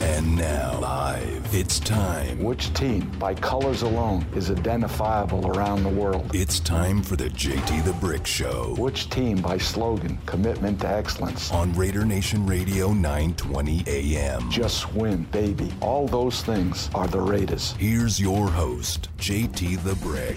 [0.00, 2.40] And now, live, it's time.
[2.42, 6.30] Which team, by colors alone, is identifiable around the world?
[6.32, 11.50] It's time for the JT the Brick Show Which team, by slogan, commitment to excellence?
[11.50, 14.48] on Raider Nation Radio 920 AM.
[14.50, 15.72] Just win, baby.
[15.80, 17.72] All those things are the Raiders.
[17.78, 20.36] Here's your host, JT the Brick.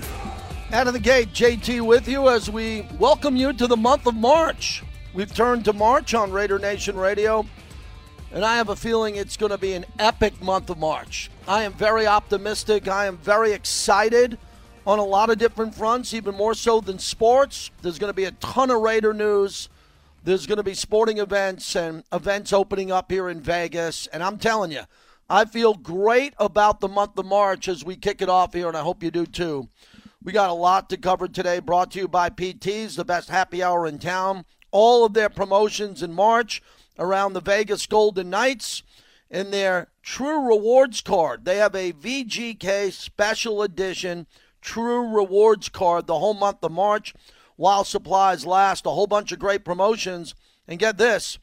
[0.73, 4.15] Out of the gate, JT with you as we welcome you to the month of
[4.15, 4.83] March.
[5.13, 7.45] We've turned to March on Raider Nation Radio,
[8.33, 11.29] and I have a feeling it's going to be an epic month of March.
[11.47, 12.87] I am very optimistic.
[12.87, 14.37] I am very excited
[14.87, 17.71] on a lot of different fronts, even more so than sports.
[17.81, 19.69] There's going to be a ton of Raider news.
[20.23, 24.07] There's going to be sporting events and events opening up here in Vegas.
[24.07, 24.83] And I'm telling you,
[25.29, 28.77] I feel great about the month of March as we kick it off here, and
[28.77, 29.67] I hope you do too.
[30.23, 33.63] We got a lot to cover today, brought to you by PT's, the best happy
[33.63, 34.45] hour in town.
[34.71, 36.61] All of their promotions in March
[37.01, 38.83] around the Vegas Golden Knights
[39.29, 41.43] and their True Rewards card.
[41.43, 44.27] They have a VGK special edition
[44.61, 47.13] True Rewards card the whole month of March
[47.55, 48.85] while supplies last.
[48.85, 50.35] A whole bunch of great promotions.
[50.67, 51.39] And get this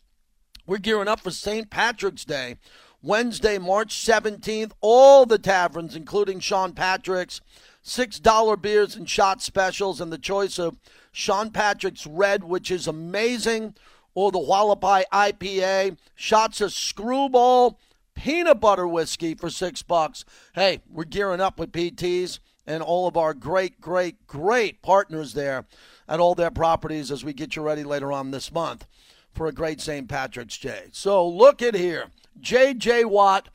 [0.67, 1.71] we're gearing up for St.
[1.71, 2.57] Patrick's Day.
[3.03, 7.41] Wednesday, March 17th, all the taverns, including Sean Patrick's,
[7.85, 10.77] $6 beers and shot specials, and the choice of
[11.11, 13.77] Sean Patrick's Red, which is amazing,
[14.19, 15.97] or the Wallapai IPA.
[16.17, 17.77] Shots of Skrewball
[18.17, 20.25] peanut butter whiskey for six bucks.
[20.57, 25.67] Hey, we're gearing up with PTs and all of our great, great, great partners there
[26.09, 28.89] at all their properties as we get you ready later on this month
[29.33, 30.09] for a great St.
[30.09, 30.89] Patrick's Day.
[30.91, 32.07] So look at here.
[32.41, 33.05] J.J.
[33.05, 33.49] Watt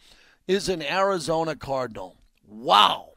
[0.48, 2.16] is an Arizona Cardinal.
[2.48, 3.10] Wow.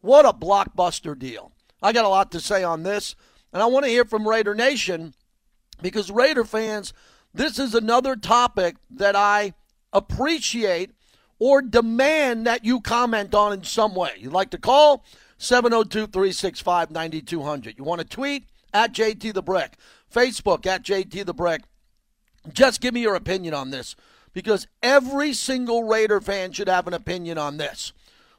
[0.00, 1.52] What a blockbuster deal.
[1.82, 3.14] I got a lot to say on this,
[3.52, 5.12] and I want to hear from Raider Nation
[5.82, 6.92] because Raider fans,
[7.32, 9.54] this is another topic that I
[9.92, 10.92] appreciate
[11.38, 14.12] or demand that you comment on in some way.
[14.18, 15.04] You'd like to call
[15.38, 17.78] 702 365 9200.
[17.78, 19.76] You want to tweet at JT the Brick,
[20.12, 21.62] Facebook at JT the Brick.
[22.52, 23.96] Just give me your opinion on this
[24.32, 27.92] because every single Raider fan should have an opinion on this.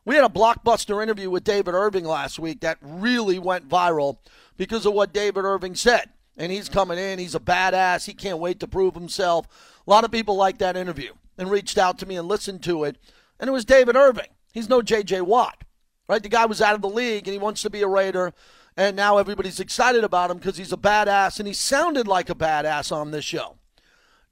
[0.04, 4.18] We had a blockbuster interview with David Irving last week that really went viral
[4.56, 6.10] because of what David Irving said.
[6.38, 9.48] And he's coming in, he's a badass, he can't wait to prove himself.
[9.86, 12.84] A lot of people liked that interview and reached out to me and listened to
[12.84, 12.98] it.
[13.40, 14.30] And it was David Irving.
[14.54, 15.22] He's no J.J.
[15.22, 15.64] Watt,
[16.08, 16.24] right?
[16.24, 18.34] The guy was out of the league and he wants to be a Raider.
[18.78, 22.36] And now everybody's excited about him because he's a badass and he sounded like a
[22.36, 23.56] badass on this show.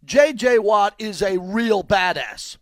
[0.04, 0.60] J.J.
[0.60, 2.58] Watt is a real badass.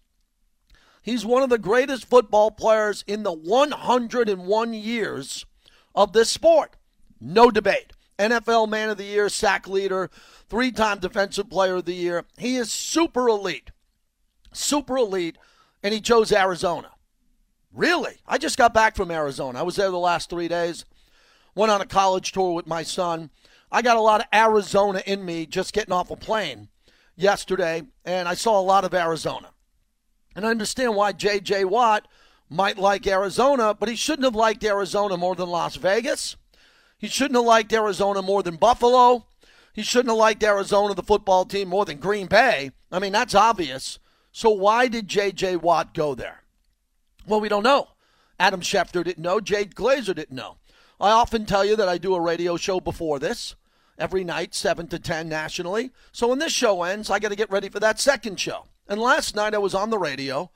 [1.02, 5.46] He's one of the greatest football players in the 101 years
[5.96, 6.75] of this sport.
[7.19, 7.94] No debate.
[8.21, 10.09] NFL Man of the Year, sack leader,
[10.49, 12.25] three time Defensive Player of the Year.
[12.37, 13.71] He is super elite.
[14.53, 15.37] Super elite.
[15.83, 16.91] And he chose Arizona.
[17.73, 18.17] Really?
[18.27, 19.59] I just got back from Arizona.
[19.59, 20.85] I was there the last three days.
[21.55, 23.29] Went on a college tour with my son.
[23.71, 26.67] I got a lot of Arizona in me just getting off a plane
[27.15, 29.51] yesterday, and I saw a lot of Arizona.
[30.35, 31.65] And I understand why J.J.
[31.65, 32.07] Watt
[32.49, 36.35] might like Arizona, but he shouldn't have liked Arizona more than Las Vegas.
[37.01, 39.25] He shouldn't have liked Arizona more than Buffalo.
[39.73, 42.69] He shouldn't have liked Arizona, the football team, more than Green Bay.
[42.91, 43.97] I mean, that's obvious.
[44.31, 45.56] So why did J.J.
[45.56, 46.44] Watt go there?
[47.25, 47.90] Well, we don't know.
[48.40, 49.40] Adam Schefter didn't know.
[49.40, 50.57] Jay Glazer didn't know.
[51.00, 53.56] I often tell you that I do a radio show before this,
[53.97, 55.90] every night, 7 to 10 nationally.
[56.11, 58.66] So when this show ends, I got to get ready for that second show.
[58.88, 60.51] And last night I was on the radio,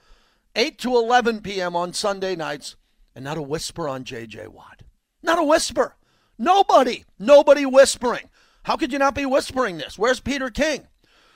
[0.55, 1.75] 8 to 11 p.m.
[1.75, 2.75] on Sunday nights,
[3.15, 4.47] and not a whisper on J.J.
[4.47, 4.83] Watt.
[5.23, 5.95] Not a whisper.
[6.37, 7.05] Nobody.
[7.19, 8.29] Nobody whispering.
[8.63, 9.97] How could you not be whispering this?
[9.97, 10.87] Where's Peter King?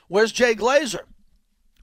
[0.07, 1.03] Where's Jay Glazer?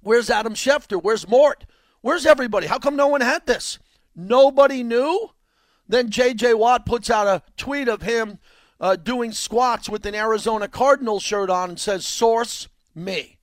[0.03, 1.01] Where's Adam Schefter?
[1.03, 1.65] Where's Mort?
[2.01, 2.67] Where's everybody?
[2.67, 3.79] How come no one had this?
[4.15, 5.31] Nobody knew?
[5.89, 6.55] Then J.J.
[6.55, 8.39] Watt puts out a tweet of him
[8.81, 13.39] uh, doing squats with an Arizona Cardinal shirt on and says, Source me.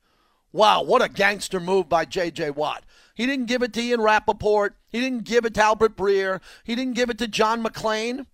[0.51, 2.51] Wow, what a gangster move by J.J.
[2.51, 2.83] Watt.
[3.15, 4.75] He didn't give it to Ian Rapoport.
[4.89, 6.41] He didn't give it to Albert Breer.
[6.63, 8.25] He didn't give it to John McClain,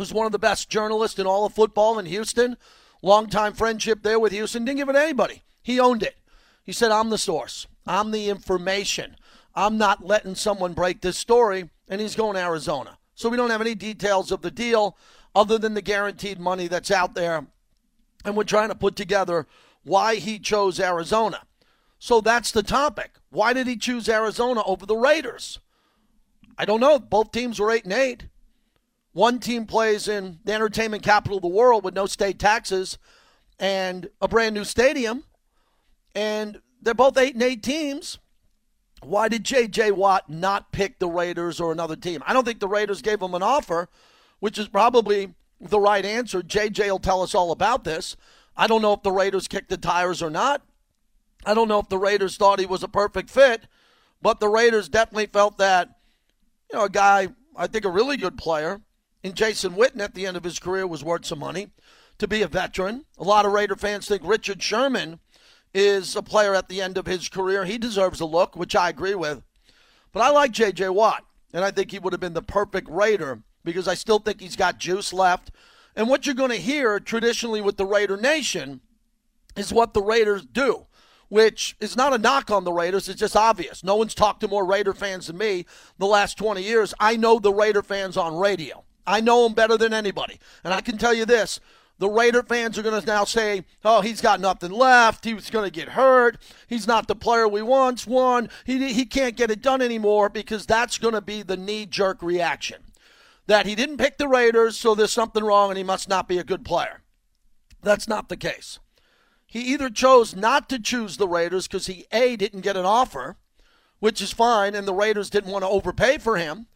[0.00, 2.56] who's one of the best journalists in all of football in Houston.
[3.02, 4.64] Longtime friendship there with Houston.
[4.64, 5.42] Didn't give it to anybody.
[5.62, 6.16] He owned it.
[6.64, 7.66] He said, I'm the source.
[7.86, 9.16] I'm the information.
[9.54, 11.68] I'm not letting someone break this story.
[11.86, 12.96] And he's going to Arizona.
[13.14, 14.96] So we don't have any details of the deal
[15.34, 17.46] other than the guaranteed money that's out there.
[18.24, 19.46] And we're trying to put together
[19.82, 21.42] why he chose Arizona.
[21.98, 23.10] So that's the topic.
[23.28, 25.58] Why did he choose Arizona over the Raiders?
[26.56, 26.98] I don't know.
[26.98, 28.24] Both teams were 8 and 8.
[29.12, 32.98] One team plays in the entertainment capital of the world with no state taxes
[33.58, 35.24] and a brand new stadium.
[36.14, 38.18] And they're both 8 and 8 teams.
[39.02, 39.92] why did J.J.
[39.92, 42.22] Watt not pick the Raiders or another team?
[42.26, 43.88] I don't think the Raiders gave him an offer,
[44.40, 46.42] which is probably the right answer.
[46.42, 46.90] J.J.
[46.90, 48.16] will tell us all about this.
[48.56, 50.62] I don't know if the Raiders kicked the tires or not.
[51.46, 53.66] I don't know if the Raiders thought he was a perfect fit,
[54.20, 55.96] but the Raiders definitely felt that,
[56.70, 58.82] you know, a guy, I think a really good player,
[59.22, 61.68] in Jason Witten at the end of his career was worth some money
[62.18, 63.04] to be a veteran.
[63.18, 65.20] A lot of Raider fans think Richard Sherman
[65.72, 67.64] is a player at the end of his career.
[67.64, 69.42] He deserves a look, which I agree with.
[70.12, 70.88] But I like J.J.
[70.88, 74.40] Watt, and I think he would have been the perfect Raider because I still think
[74.40, 75.50] he's got juice left.
[75.94, 78.80] And what you're going to hear traditionally with the Raider Nation
[79.56, 80.86] is what the Raiders do,
[81.28, 83.08] which is not a knock on the Raiders.
[83.08, 83.84] It's just obvious.
[83.84, 85.66] No one's talked to more Raider fans than me
[85.98, 86.94] the last 20 years.
[86.98, 88.84] I know the Raider fans on radio.
[89.06, 90.38] I know him better than anybody.
[90.64, 91.60] And I can tell you this
[92.00, 95.22] the Raider fans are going to now say, oh, he's got nothing left.
[95.22, 96.38] He was going to get hurt.
[96.66, 98.48] He's not the player we once won.
[98.64, 102.22] He, he can't get it done anymore because that's going to be the knee jerk
[102.22, 102.78] reaction.
[103.46, 106.38] That he didn't pick the Raiders, so there's something wrong and he must not be
[106.38, 107.02] a good player.
[107.82, 108.78] That's not the case.
[109.46, 113.36] He either chose not to choose the Raiders because he, A, didn't get an offer,
[113.98, 116.66] which is fine, and the Raiders didn't want to overpay for him,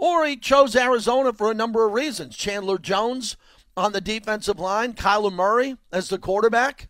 [0.00, 2.34] or he chose Arizona for a number of reasons.
[2.34, 3.36] Chandler Jones
[3.76, 4.94] on the defensive line.
[4.94, 6.88] Kyler Murray as the quarterback.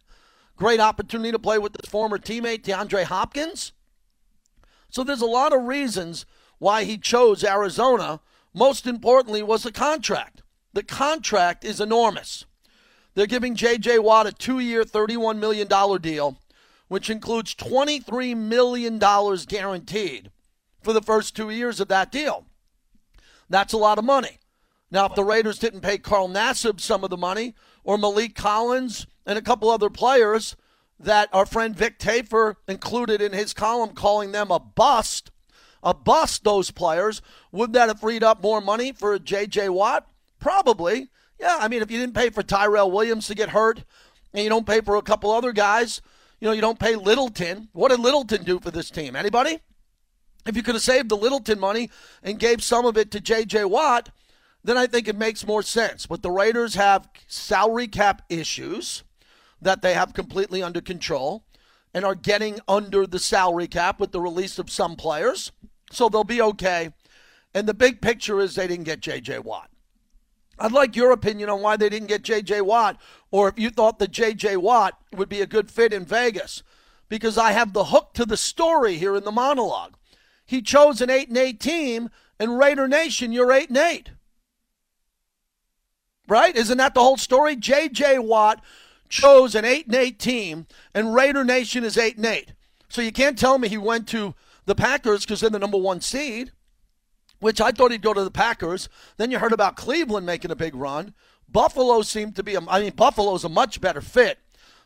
[0.56, 3.72] Great opportunity to play with his former teammate, DeAndre Hopkins.
[4.90, 6.24] So there's a lot of reasons
[6.58, 8.20] why he chose Arizona.
[8.54, 10.42] Most importantly was the contract.
[10.72, 12.44] The contract is enormous.
[13.14, 13.98] They're giving J.J.
[13.98, 15.66] Watt a two year, $31 million
[16.00, 16.38] deal,
[16.86, 20.30] which includes $23 million guaranteed
[20.80, 22.46] for the first two years of that deal.
[23.50, 24.38] That's a lot of money.
[24.91, 27.55] Now, if the Raiders didn't pay Carl Nassib some of the money,
[27.85, 30.56] or Maliek Collins and a couple other players
[30.99, 35.31] that our friend Vic Tafur included in his column, calling them a bust,
[35.82, 39.69] a bust, those players, would that have freed up more money for J.J.
[39.70, 40.06] Watt?
[40.38, 41.08] Probably.
[41.38, 43.85] Yeah, I mean, if you didn't pay for Tyrell Williams to get hurt,
[44.32, 46.03] and you don't pay for a couple other guys,
[46.38, 47.69] you know, you don't pay Littleton.
[47.73, 49.17] What did Littleton do for this team?
[49.17, 49.61] Anybody?
[50.46, 51.90] If you could have saved the Littleton money
[52.22, 53.64] and gave some of it to J.J.
[53.64, 54.10] Watt,
[54.64, 56.06] then I think it makes more sense.
[56.06, 59.04] But the Raiders have salary cap issues
[59.60, 61.44] that they have completely under control
[61.92, 65.52] and are getting under the salary cap with the release of some players.
[65.92, 66.90] So they'll be okay.
[67.52, 69.40] And the big picture is they didn't get J.J.
[69.40, 69.70] Watt.
[70.58, 72.60] I'd like your opinion on why they didn't get J.J.
[72.60, 73.00] Watt,
[73.31, 74.58] or if you thought that J.J.
[74.58, 76.62] Watt would be a good fit in Vegas,
[77.08, 79.94] because I have the hook to the story here in the monologue.
[80.50, 84.11] He chose an 8 and 8 team, and Raider Nation, you're 8 and 8
[86.31, 86.56] right?
[86.56, 87.56] Isn't that the whole story?
[87.56, 88.20] J.J.
[88.20, 88.62] Watt
[89.08, 92.55] chose an 8 and 8 team, and Raider Nation is 8 and 8.
[92.88, 96.00] So you can't tell me he went to the Packers because they're the number one
[96.00, 96.53] seed,
[97.41, 98.88] which I thought he'd go to the Packers.
[99.17, 101.14] Then you heard about Cleveland making a big run.
[101.49, 104.38] Buffalo seemed to be, a, I mean, Buffalo's a much better fit,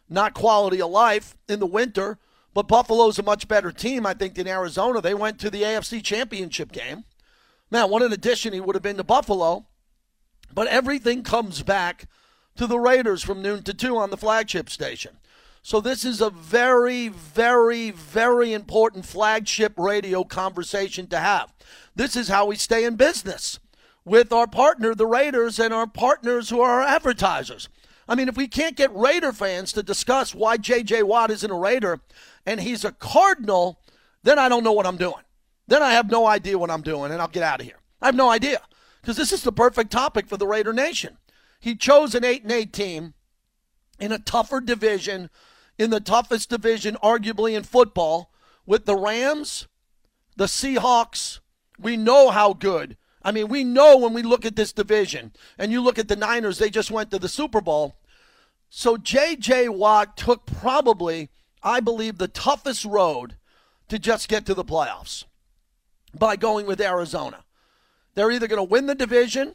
[0.09, 2.19] not quality of life in the winter,
[2.55, 5.01] but Buffalo's a much better team, I think, than Arizona.
[5.01, 7.05] They went to the AFC Championship game.
[7.71, 9.67] Man, what an addition he would have been to Buffalo.
[10.55, 12.07] But everything comes back
[12.55, 15.19] to the Raiders from noon to 2 on the flagship station.
[15.63, 21.53] So this is a very, very, very important flagship radio conversation to have.
[21.97, 23.59] This is how we stay in business
[24.05, 27.69] with our partner, the Raiders, and our partners who are our advertisers.
[28.09, 31.03] I mean, if we can't get Raider fans to discuss why J.J.
[31.05, 32.01] Watt isn't a Raider
[32.45, 33.81] and he's a Cardinal,
[34.23, 35.23] then I don't know what I'm doing.
[35.67, 37.79] Then I have no idea what I'm doing, and I'll get out of here.
[38.03, 38.61] I have no idea
[39.01, 41.17] because this is the perfect topic for the Raider Nation.
[41.59, 43.15] He chose an 8 and 8 team
[43.99, 45.31] in a tougher division,
[45.79, 48.31] in the toughest division, arguably in football,
[48.67, 49.67] with the Rams,
[50.37, 51.41] the Seahawks.
[51.79, 52.97] We know how good.
[53.25, 56.17] I mean, we know when we look at this division, and you look at the
[56.17, 57.97] Niners, they just went to the Super Bowl.
[58.69, 59.71] So J.J.
[59.71, 61.31] Watt took probably,
[61.63, 63.37] I believe, the toughest road
[63.89, 65.25] to just get to the playoffs
[66.13, 67.45] by going with Arizona.
[68.15, 69.55] They're either going to win the division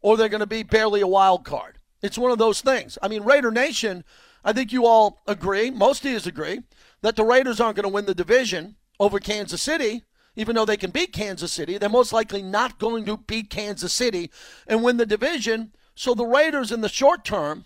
[0.00, 1.78] or they're going to be barely a wild card.
[2.02, 2.98] It's one of those things.
[3.02, 4.04] I mean, Raider Nation,
[4.44, 6.60] I think you all agree, most of you agree,
[7.02, 10.04] that the Raiders aren't going to win the division over Kansas City,
[10.38, 11.78] even though they can beat Kansas City.
[11.78, 14.30] They're most likely not going to beat Kansas City
[14.68, 15.72] and win the division.
[15.96, 17.64] So the Raiders, in the short term,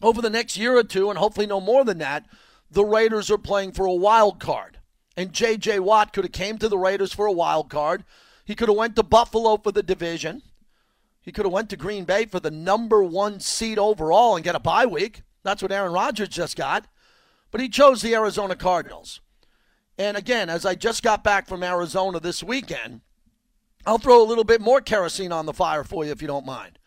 [0.00, 2.26] over the next year or two, and hopefully no more than that,
[2.70, 4.78] the Raiders are playing for a wild card.
[5.16, 5.80] And J.J.
[5.80, 8.04] Watt could have came to the Raiders for a wild card.
[8.44, 10.42] He could have went to Buffalo for the division.
[11.20, 14.54] He could have went to Green Bay for the number one seed overall and get
[14.54, 15.22] a bye week.
[15.42, 16.86] That's what Aaron Rodgers just got.
[17.50, 19.20] But he chose the Arizona Cardinals.
[20.00, 23.02] And again, as I just got back from Arizona this weekend,
[23.84, 26.46] I'll throw a little bit more kerosene on the fire for you if you don't
[26.46, 26.78] mind.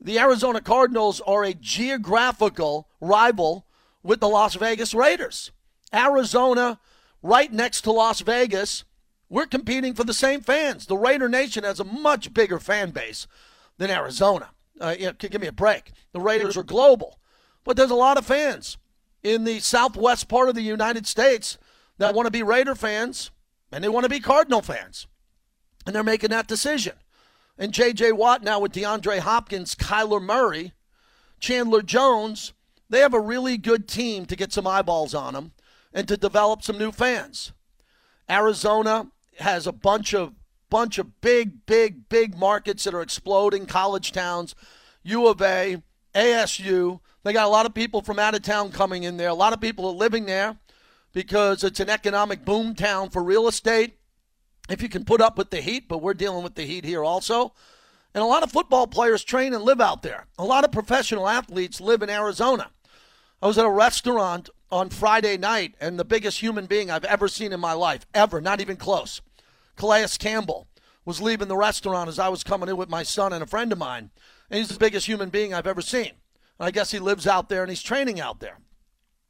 [0.00, 3.66] The Arizona Cardinals are a geographical rival
[4.02, 5.52] with the Las Vegas Raiders.
[5.92, 6.80] Arizona,
[7.22, 8.84] right next to Las Vegas,
[9.28, 10.86] we're competing for the same fans.
[10.86, 13.26] The Raider Nation has a much bigger fan base
[13.76, 14.48] than Arizona.
[14.80, 15.92] Uh, yeah, give me a break.
[16.12, 17.18] The Raiders are global,
[17.64, 18.78] but there's a lot of fans
[19.22, 21.58] in the southwest part of the United States
[22.00, 23.30] that want to be Raider fans
[23.70, 25.06] and they want to be Cardinal fans.
[25.86, 26.94] And they're making that decision.
[27.58, 28.12] And J.J.
[28.12, 30.72] Watt now with DeAndre Hopkins, Kyler Murray,
[31.40, 32.54] Chandler Jones,
[32.88, 35.52] they have a really good team to get some eyeballs on them
[35.92, 37.52] and to develop some new fans.
[38.28, 40.32] Arizona has a bunch of
[40.70, 44.54] bunch of big, big, big markets that are exploding, college towns,
[45.02, 45.82] U of A,
[46.14, 47.00] ASU.
[47.24, 49.28] They got a lot of people from out of town coming in there.
[49.28, 50.56] A lot of people are living there
[51.12, 53.98] because it's an economic boom town for real estate.
[54.68, 57.02] If you can put up with the heat, but we're dealing with the heat here
[57.02, 57.52] also.
[58.14, 60.26] And a lot of football players train and live out there.
[60.38, 62.70] A lot of professional athletes live in Arizona.
[63.42, 67.26] I was at a restaurant on Friday night, and the biggest human being I've ever
[67.26, 69.20] seen in my life, ever, not even close.
[69.76, 70.68] Calais Campbell
[71.04, 73.72] was leaving the restaurant as I was coming in with my son and a friend
[73.72, 74.10] of mine,
[74.50, 76.12] and he's the biggest human being I've ever seen.
[76.60, 78.58] I guess he lives out there and he's training out there.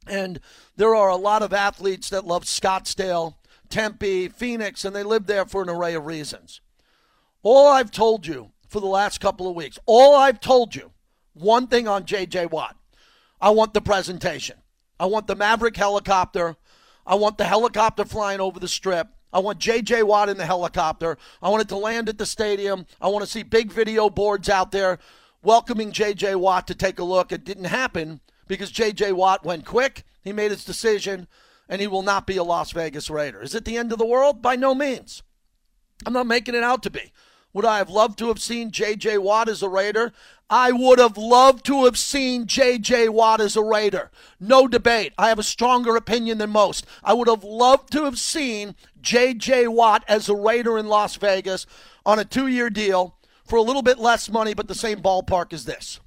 [0.06, 0.40] And
[0.76, 3.34] there are a lot of athletes that love Scottsdale,
[3.68, 6.60] Tempe, Phoenix, and they live there for an array of reasons.
[7.42, 10.90] All I've told you for the last couple of weeks, all I've told you,
[11.34, 12.46] one thing on J.J.
[12.46, 12.76] Watt.
[13.40, 14.56] I want the presentation.
[14.98, 16.56] I want the Maverick helicopter.
[17.06, 19.08] I want the helicopter flying over the strip.
[19.32, 20.02] I want J.J.
[20.02, 21.16] Watt in the helicopter.
[21.40, 22.86] I want it to land at the stadium.
[23.00, 24.98] I want to see big video boards out there
[25.42, 26.34] welcoming J.J.
[26.34, 27.32] Watt to take a look.
[27.32, 29.12] It didn't happen because J.J.
[29.12, 30.02] Watt went quick.
[30.22, 31.28] He made his decision,
[31.68, 33.40] and he will not be a Las Vegas Raider.
[33.40, 34.42] Is it the end of the world?
[34.42, 35.22] By no means.
[36.04, 37.12] I'm not making it out to be.
[37.52, 39.18] Would I have loved to have seen J.J.
[39.18, 40.12] Watt as a Raider?
[40.50, 43.10] I would have loved to have seen J.J.
[43.10, 44.10] Watt as a Raider.
[44.40, 45.12] No debate.
[45.16, 46.84] I have a stronger opinion than most.
[47.04, 49.68] I would have loved to have seen J.J.
[49.68, 51.66] Watt as a Raider in Las Vegas
[52.04, 53.14] on a two year deal
[53.44, 56.00] for a little bit less money, but the same ballpark as this.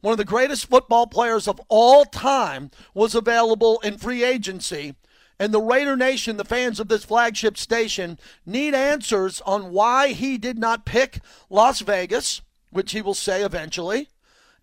[0.00, 4.94] One of the greatest football players of all time was available in free agency.
[5.40, 10.36] And the Raider Nation, the fans of this flagship station, need answers on why he
[10.36, 14.08] did not pick Las Vegas, which he will say eventually,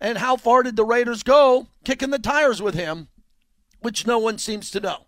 [0.00, 3.08] and how far did the Raiders go kicking the tires with him,
[3.80, 5.06] which no one seems to know.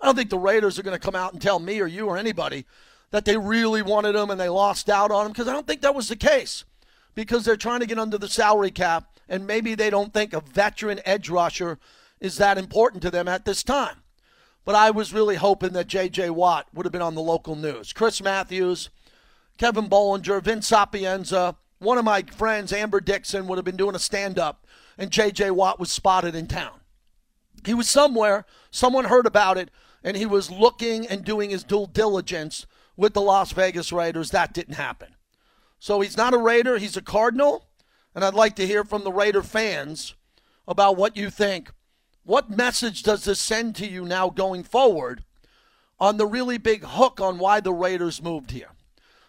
[0.00, 2.06] I don't think the Raiders are going to come out and tell me or you
[2.06, 2.66] or anybody
[3.10, 5.80] that they really wanted him and they lost out on him because I don't think
[5.80, 6.64] that was the case
[7.14, 10.40] because they're trying to get under the salary cap and maybe they don't think a
[10.40, 11.78] veteran edge rusher
[12.20, 14.02] is that important to them at this time.
[14.64, 16.30] But I was really hoping that J.J.
[16.30, 17.92] Watt would have been on the local news.
[17.92, 18.90] Chris Matthews,
[19.58, 24.00] Kevin Bollinger, Vince Sapienza, one of my friends, Amber Dixon, would have been doing a
[24.00, 24.66] stand up,
[24.98, 25.52] and J.J.
[25.52, 26.80] Watt was spotted in town.
[27.64, 29.70] He was somewhere, someone heard about it,
[30.02, 32.66] and he was looking and doing his due diligence
[32.96, 34.30] with the Las Vegas Raiders.
[34.30, 35.14] That didn't happen.
[35.78, 37.66] So he's not a Raider, he's a Cardinal.
[38.16, 40.14] And I'd like to hear from the Raider fans
[40.66, 41.70] about what you think.
[42.24, 45.22] What message does this send to you now going forward
[46.00, 48.70] on the really big hook on why the Raiders moved here?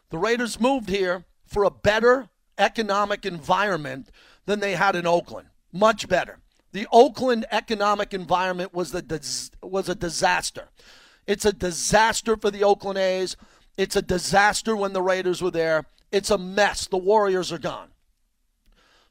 [0.09, 4.09] The Raiders moved here for a better economic environment
[4.45, 5.49] than they had in Oakland.
[5.73, 6.39] Much better.
[6.71, 10.69] The Oakland economic environment was the was a disaster.
[11.27, 13.35] It's a disaster for the Oakland A's.
[13.77, 15.83] It's a disaster when the Raiders were there.
[16.09, 16.87] It's a mess.
[16.87, 17.89] The Warriors are gone.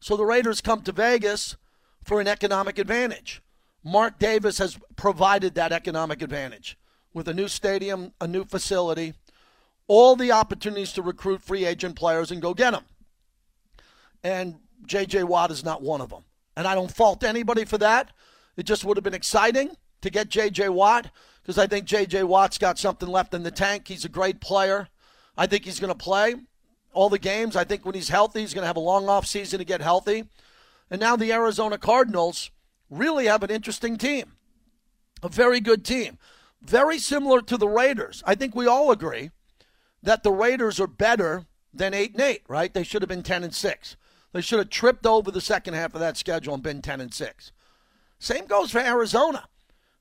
[0.06, 1.56] So the Raiders come to Vegas
[2.04, 3.42] for an economic advantage.
[3.82, 6.78] Mark Davis has provided that economic advantage
[7.12, 9.14] with a new stadium, a new facility,
[9.88, 12.84] all the opportunities to recruit free agent players and go get them.
[14.22, 15.25] And J.J.
[15.25, 16.22] Watt is not one of them.
[16.56, 18.12] And I don't fault anybody for that.
[18.56, 20.68] It just would have been exciting to get J.J.
[20.68, 21.10] Watt
[21.42, 22.22] because I think J.J.
[22.22, 23.88] Watt's got something left in the tank.
[23.88, 24.86] He's a great player.
[25.36, 26.36] I think he's going to play
[26.97, 27.55] all the games.
[27.55, 29.83] I think when he's healthy, he's going to have a long off season to get
[29.83, 30.25] healthy.
[30.91, 32.50] And now the Arizona Cardinals
[32.91, 34.33] really have an interesting team,
[35.23, 36.19] a very good team,
[36.62, 38.23] very similar to the Raiders.
[38.26, 39.31] I think we all agree
[40.03, 42.43] that the Raiders are better than eight and eight.
[42.49, 42.73] Right?
[42.73, 43.97] They should have been ten and six.
[44.33, 47.15] They should have tripped over the second half of that schedule and been 10 and
[47.15, 47.53] 6.
[48.19, 49.49] Same goes for Arizona.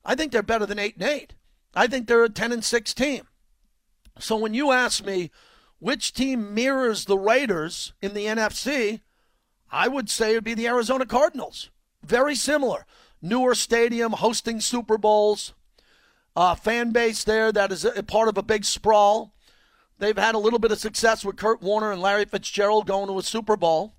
[0.04, 1.34] I think they're better than 8 and 8.
[1.74, 3.30] I think they're a 10 and 6 team.
[4.20, 5.32] So when you ask me
[5.86, 9.02] which team mirrors the Raiders in the NFC,
[9.72, 11.70] I would say it would be the Arizona Cardinals.
[12.04, 12.88] Very similar.
[13.22, 15.54] Newer stadium, hosting Super Bowls.
[16.36, 19.36] uh, fan base there that is a, part of a big sprawl.
[20.00, 23.20] They've had a little bit of success with Kurt Warner and Larry Fitzgerald going to
[23.20, 23.94] a Super Bowl.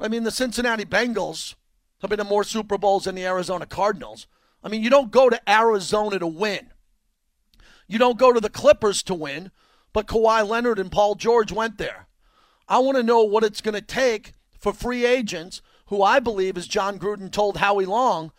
[0.00, 1.54] I mean, the Cincinnati Bengals
[2.00, 4.26] have been to more Super Bowls than the Arizona Cardinals.
[4.64, 6.72] I mean, you don't go to Arizona to win.
[7.86, 9.52] You don't go to the Clippers to win,
[9.98, 12.06] but Kawhi Leonard and Paul George went there.
[12.68, 16.56] I want to know what it's going to take for free agents, who I believe,
[16.56, 18.30] as John Gruden told Howie Long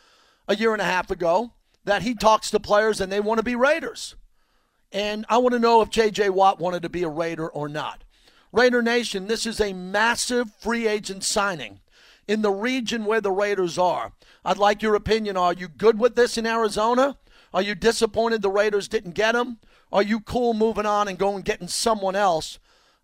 [0.47, 1.51] a year and a half ago,
[1.83, 4.15] that he talks to players and they want to be Raiders.
[4.93, 6.29] And I want to know if J.J.
[6.29, 8.05] Watt wanted to be a Raider or not.
[8.53, 11.81] Raider Nation, this is a massive free agent signing
[12.25, 14.13] in the region where the Raiders are.
[14.45, 15.35] I'd like your opinion.
[15.35, 17.17] Are you good with this in Arizona?
[17.53, 19.57] Are you disappointed the Raiders didn't get him?
[19.91, 22.59] Are you cool moving on and going getting someone else,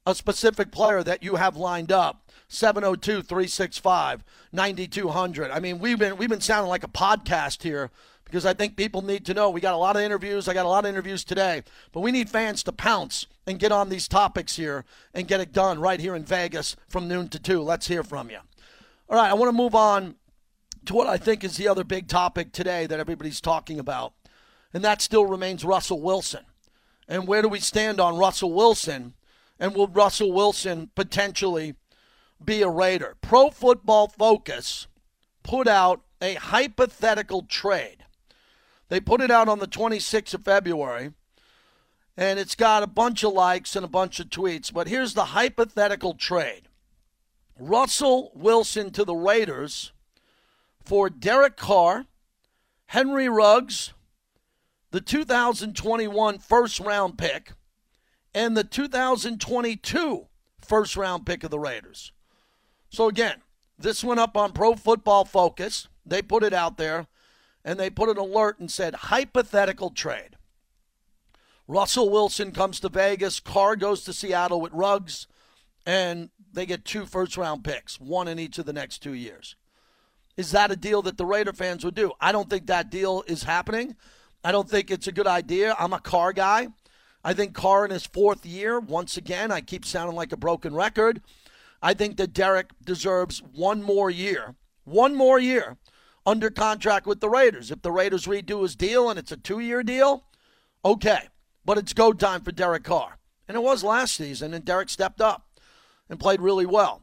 [0.06, 2.22] a specific player that you have lined up?
[2.50, 5.50] 702-365-9200.
[5.52, 7.90] I mean, we've been we've been sounding like a podcast here
[8.24, 9.50] because I think people need to know.
[9.50, 10.48] We got a lot of interviews.
[10.48, 13.72] I got a lot of interviews today, but we need fans to pounce and get
[13.72, 17.40] on these topics here and get it done right here in Vegas from noon to
[17.40, 17.62] 2.
[17.62, 18.40] Let's hear from you.
[19.10, 20.16] All right, I want to move on
[20.86, 24.14] to what I think is the other big topic today that everybody's talking about,
[24.74, 26.46] and that still remains Russell Wilson.
[27.08, 29.14] And where do we stand on Russell Wilson?
[29.60, 31.76] And will Russell Wilson potentially
[32.44, 33.16] be a Raider?
[33.22, 34.88] Pro Football Focus
[35.44, 38.06] put out a hypothetical trade.
[38.90, 41.14] They put it out on the 26th of February,
[42.18, 44.72] and it's got a bunch of likes and a bunch of tweets.
[44.74, 46.68] But here's the hypothetical trade
[47.60, 49.92] Russell Wilson to the Raiders
[50.84, 52.06] for Derek Carr,
[52.88, 53.94] Henry Ruggs,
[54.96, 57.52] the 2021 first round pick,
[58.34, 60.28] and the 2022
[60.62, 62.14] first round pick of the Raiders.
[62.88, 63.42] So, again,
[63.78, 65.90] this went up on Pro Football Focus.
[66.06, 67.08] They put it out there
[67.66, 70.38] and they put an alert and said hypothetical trade.
[71.68, 75.28] Russell Wilson comes to Vegas, Carr goes to Seattle with Ruggs,
[75.86, 79.58] and they get two first round picks, one in each of the next two years.
[80.38, 82.14] Is that a deal that the Raider fans would do?
[82.22, 83.98] I don't think that deal is happening.
[84.46, 85.76] I don't think it's a good idea.
[85.80, 86.68] I'm a Carr guy.
[87.24, 90.76] I think Carr in his fourth year, once again, I keep sounding like a broken
[90.76, 91.24] record.
[91.82, 94.54] I think that Derek deserves one more year,
[94.84, 95.78] one more year
[96.28, 97.72] under contract with the Raiders.
[97.72, 100.26] If the Raiders redo his deal and it's a two year deal,
[100.86, 101.30] okay.
[101.66, 103.18] But it's go time for Derek Carr.
[103.48, 105.60] And it was last season, and Derek stepped up
[106.08, 107.02] and played really well.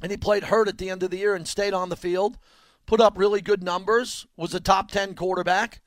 [0.00, 2.38] And he played hurt at the end of the year and stayed on the field,
[2.86, 5.80] put up really good numbers, was a top 10 quarterback.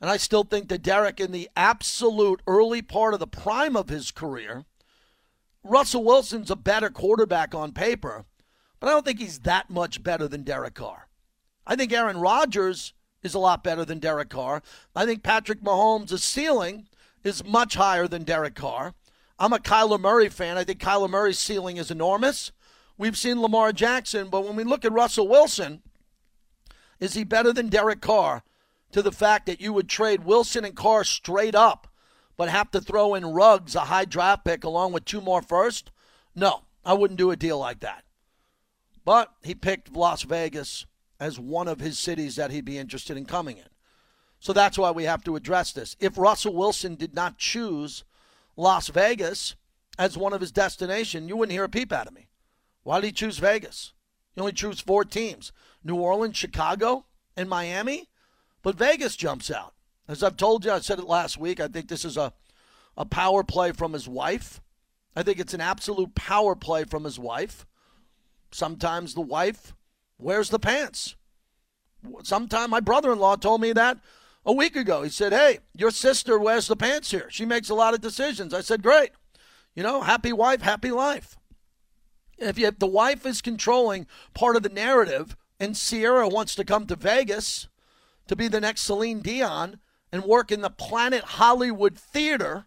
[0.00, 3.88] And I still think that Derek, in the absolute early part of the prime of
[3.88, 4.64] his career,
[5.62, 8.26] Russell Wilson's a better quarterback on paper,
[8.80, 11.08] but I don't think he's that much better than Derek Carr.
[11.66, 14.62] I think Aaron Rodgers is a lot better than Derek Carr.
[14.94, 16.86] I think Patrick Mahomes' ceiling
[17.22, 18.92] is much higher than Derek Carr.
[19.38, 20.58] I'm a Kyler Murray fan.
[20.58, 22.52] I think Kyler Murray's ceiling is enormous.
[22.98, 25.82] We've seen Lamar Jackson, but when we look at Russell Wilson,
[27.00, 28.44] is he better than Derek Carr
[28.94, 31.88] to the fact that you would trade Wilson and Carr straight up,
[32.36, 35.90] but have to throw in Ruggs, a high draft pick, along with two more first?
[36.32, 38.04] No, I wouldn't do a deal like that.
[39.04, 40.86] But he picked Las Vegas
[41.18, 43.66] as one of his cities that he'd be interested in coming in.
[44.38, 45.96] So that's why we have to address this.
[45.98, 48.04] If Russell Wilson did not choose
[48.56, 49.56] Las Vegas
[49.98, 52.28] as one of his destination, you wouldn't hear a peep out of me.
[52.84, 53.92] Why did he choose Vegas?
[54.36, 55.50] He only chose four teams
[55.82, 58.08] New Orleans, Chicago, and Miami.
[58.64, 59.74] But Vegas jumps out.
[60.08, 62.32] As I've told you, I said it last week, I think this is a,
[62.96, 64.60] a power play from his wife.
[65.14, 67.66] I think it's an absolute power play from his wife.
[68.50, 69.74] Sometimes the wife
[70.18, 71.14] wears the pants.
[72.22, 73.98] Sometime my brother in law told me that
[74.46, 75.02] a week ago.
[75.02, 77.28] He said, Hey, your sister wears the pants here.
[77.30, 78.54] She makes a lot of decisions.
[78.54, 79.10] I said, Great.
[79.74, 81.36] You know, happy wife, happy life.
[82.38, 86.64] If, you, if the wife is controlling part of the narrative and Ciara wants to
[86.64, 87.68] come to Vegas
[88.28, 89.78] to be the next Celine Dion
[90.12, 92.66] and work in the Planet Hollywood Theater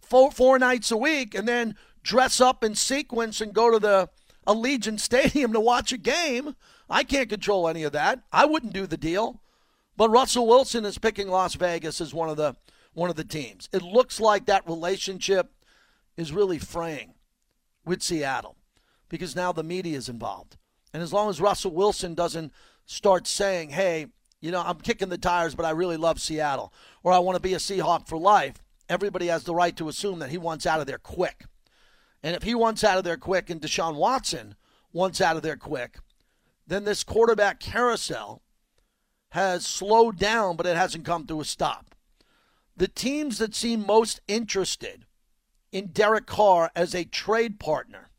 [0.00, 4.08] four, four nights a week and then dress up in sequence and go to the
[4.46, 6.56] Allegiant Stadium to watch a game,
[6.90, 8.20] I can't control any of that.
[8.32, 9.40] I wouldn't do the deal.
[9.96, 12.56] But Russell Wilson is picking Las Vegas as one of the
[12.94, 13.68] one of the teams.
[13.72, 15.50] It looks like that relationship
[16.16, 17.14] is really fraying
[17.86, 18.56] with Seattle
[19.08, 20.56] because now the media is involved.
[20.92, 22.52] And as long as Russell Wilson doesn't
[22.84, 24.08] start saying, "Hey,
[24.42, 27.40] you know, I'm kicking the tires, but I really love Seattle," or "I want to
[27.40, 30.80] be a Seahawk for life," everybody has the right to assume that he wants out
[30.80, 31.46] of there quick.
[32.22, 34.56] And if he wants out of there quick and Deshaun Watson
[34.92, 35.98] wants out of there quick,
[36.66, 38.42] then this quarterback carousel
[39.30, 41.94] has slowed down, but it hasn't come to a stop.
[42.76, 45.04] the teams that seem most interested
[45.70, 48.10] in Derek Carr as a trade partner,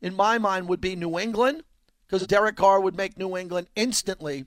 [0.00, 1.64] in my mind, would be New England,
[2.06, 4.46] because Derek Carr would make New England instantly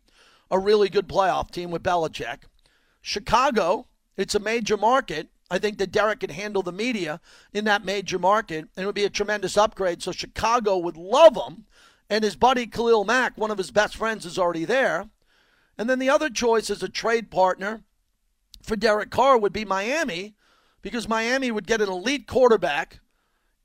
[0.51, 2.43] a really good playoff team with Belichick.
[3.01, 5.29] Chicago, it's a major market.
[5.51, 7.21] I think that Derek can handle the media
[7.53, 10.03] in that major market, and it would be a tremendous upgrade.
[10.03, 11.65] So Chicago would love him,
[12.09, 15.09] and his buddy Khalil Mack, one of his best friends, is already there.
[15.77, 17.83] And then the other choice as a trade partner
[18.61, 20.35] for Derek Carr would be Miami,
[20.81, 22.99] because Miami would get an elite quarterback,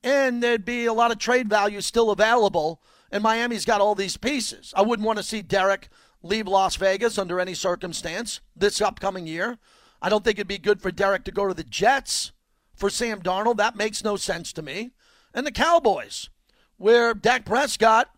[0.02, 2.80] and there'd be a lot of trade value still available.
[3.10, 4.72] And Miami's got all these pieces.
[4.76, 5.88] I wouldn't want to see Derek
[6.24, 9.58] leave Las Vegas under any circumstance this upcoming year.
[10.02, 12.32] I don't think it'd be good for Derek to go to the Jets
[12.74, 13.58] for Sam Darnold.
[13.58, 14.90] That makes no sense to me.
[15.34, 16.30] And the Cowboys,
[16.78, 18.08] where Dak Prescott,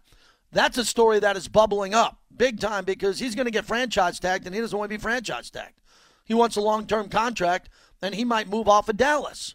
[0.52, 4.20] that's a story that is bubbling up big time because he's going to get franchise
[4.20, 5.80] tagged and he doesn't want to be franchise tagged.
[6.24, 7.68] He wants a long term contract
[8.02, 9.54] and he might move off of Dallas.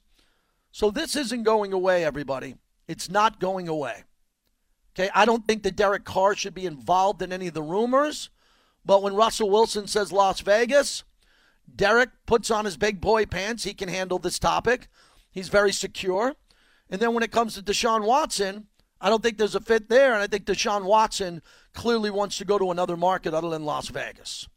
[0.72, 2.56] So this isn't going away, everybody.
[2.88, 4.04] It's not going away.
[4.94, 8.30] Okay, I don't think that Derek Carr should be involved in any of the rumors.
[8.86, 11.04] But when Russell Wilson says Las Vegas,
[11.74, 13.64] Derek puts on his big boy pants.
[13.64, 14.88] He can handle this topic.
[15.32, 16.36] He's very secure.
[16.90, 18.68] And then when it comes to Deshaun Watson,
[19.00, 20.14] I don't think there's a fit there.
[20.14, 21.42] And I think Deshaun Watson
[21.74, 24.48] clearly wants to go to another market other than Las Vegas.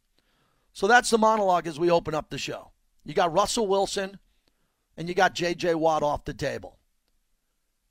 [0.73, 2.73] So that's the monologue as we open up the show.
[3.05, 4.19] You got Russell Wilson
[4.97, 5.77] and you got J.J.
[5.77, 6.79] Watt off the table.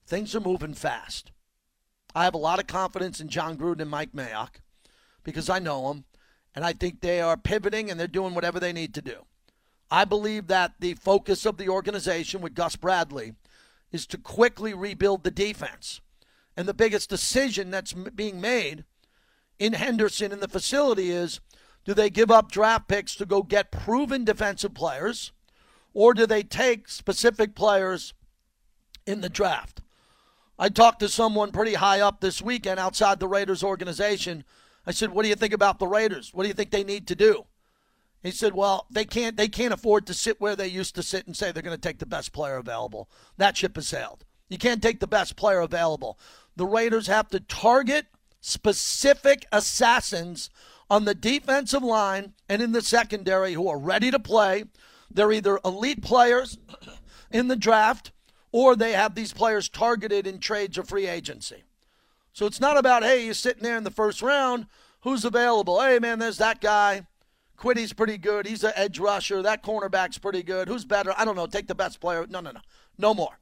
[0.06, 1.32] Things are moving fast.
[2.13, 4.56] I have a lot of confidence in John Gruden and Mike Mayock
[5.24, 6.04] because I know them.
[6.55, 9.25] And I think they are pivoting and they're doing whatever they need to do.
[9.89, 13.33] I believe that the focus of the organization with Gus Bradley
[13.91, 16.01] is to quickly rebuild the defense.
[16.57, 18.85] And the biggest decision that's being made
[19.59, 21.39] in Henderson in the facility is
[21.85, 25.31] do they give up draft picks to go get proven defensive players,
[25.93, 28.13] or do they take specific players
[29.05, 29.81] in the draft?
[30.57, 34.43] I talked to someone pretty high up this weekend outside the Raiders organization
[34.86, 36.34] I said, "What do you think about the Raiders?
[36.34, 37.46] What do you think they need to do?"
[38.22, 41.28] He said, "Well, they can't they can't afford to sit where they used to sit
[41.28, 43.10] and say they're going to take the best player available.
[43.38, 44.26] That ship has sailed.
[44.50, 46.19] You can't take the best player available.
[46.56, 48.08] The Raiders have to target
[48.39, 50.50] specific assassins
[50.89, 54.65] on the defensive line and in the secondary who are ready to play.
[55.10, 56.58] They're either elite players
[57.32, 58.12] in the draft
[58.52, 61.63] or they have these players targeted in trades or free agency.
[62.34, 64.65] So it's not about, hey, you're sitting there in the first round.
[65.02, 65.80] Who's available?
[65.80, 67.06] Hey, man, there's that guy.
[67.58, 68.48] Kwity's pretty good.
[68.48, 69.41] He's an edge rusher.
[69.41, 70.67] That cornerback's pretty good.
[70.67, 71.13] Who's better?
[71.15, 71.46] I don't know.
[71.46, 72.26] Take the best player.
[72.28, 72.62] No, no, no.
[72.98, 73.39] No more.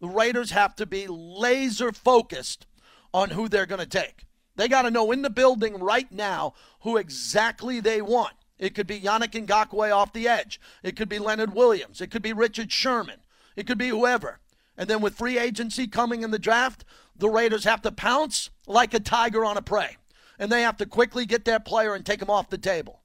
[0.00, 2.66] The Raiders have to be laser focused
[3.14, 4.26] on who they're going to take.
[4.56, 8.34] They got to know in the building right now who exactly they want.
[8.58, 10.60] It could be Yannick Ngakoue off the edge.
[10.82, 12.00] It could be Leonard Williams.
[12.00, 13.20] It could be Richard Sherman.
[13.56, 14.40] It could be whoever.
[14.76, 16.84] And then with free agency coming in the draft,
[17.16, 19.96] the Raiders have to pounce like a tiger on a prey.
[20.38, 23.02] And they have to quickly get that player and take him off the table.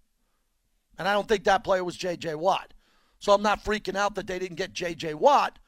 [0.97, 2.35] And I don't think that player was J.J.
[2.35, 2.73] Watt.
[3.19, 5.13] So I'm not freaking out that they didn't get J.J.
[5.13, 5.59] Watt.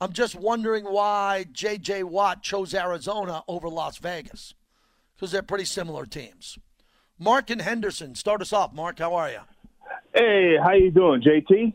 [0.00, 2.04] I'm just wondering why J.J.
[2.04, 4.54] Watt chose Arizona over Las Vegas.
[5.14, 6.58] Because they're pretty similar teams.
[7.18, 8.72] Mark and Henderson, start us off.
[8.72, 9.38] Mark, how are you?
[10.14, 11.74] Hey, how you doing, JT?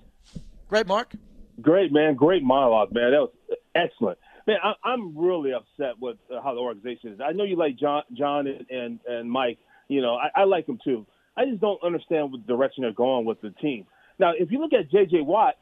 [0.68, 1.14] Great, Mark.
[1.62, 2.16] Great, man.
[2.16, 3.12] Great monologue, man.
[3.12, 3.32] That was
[3.76, 4.18] excellent.
[4.48, 7.20] Man, I, am really upset with uh, how the organization is.
[7.22, 9.60] I know you like John, John and, and, and Mike.
[9.90, 11.06] You know, I, I like them too.
[11.36, 13.86] I just don't understand what direction they're going with the team.
[14.20, 15.22] Now, if you look at J.J.
[15.22, 15.56] Watt,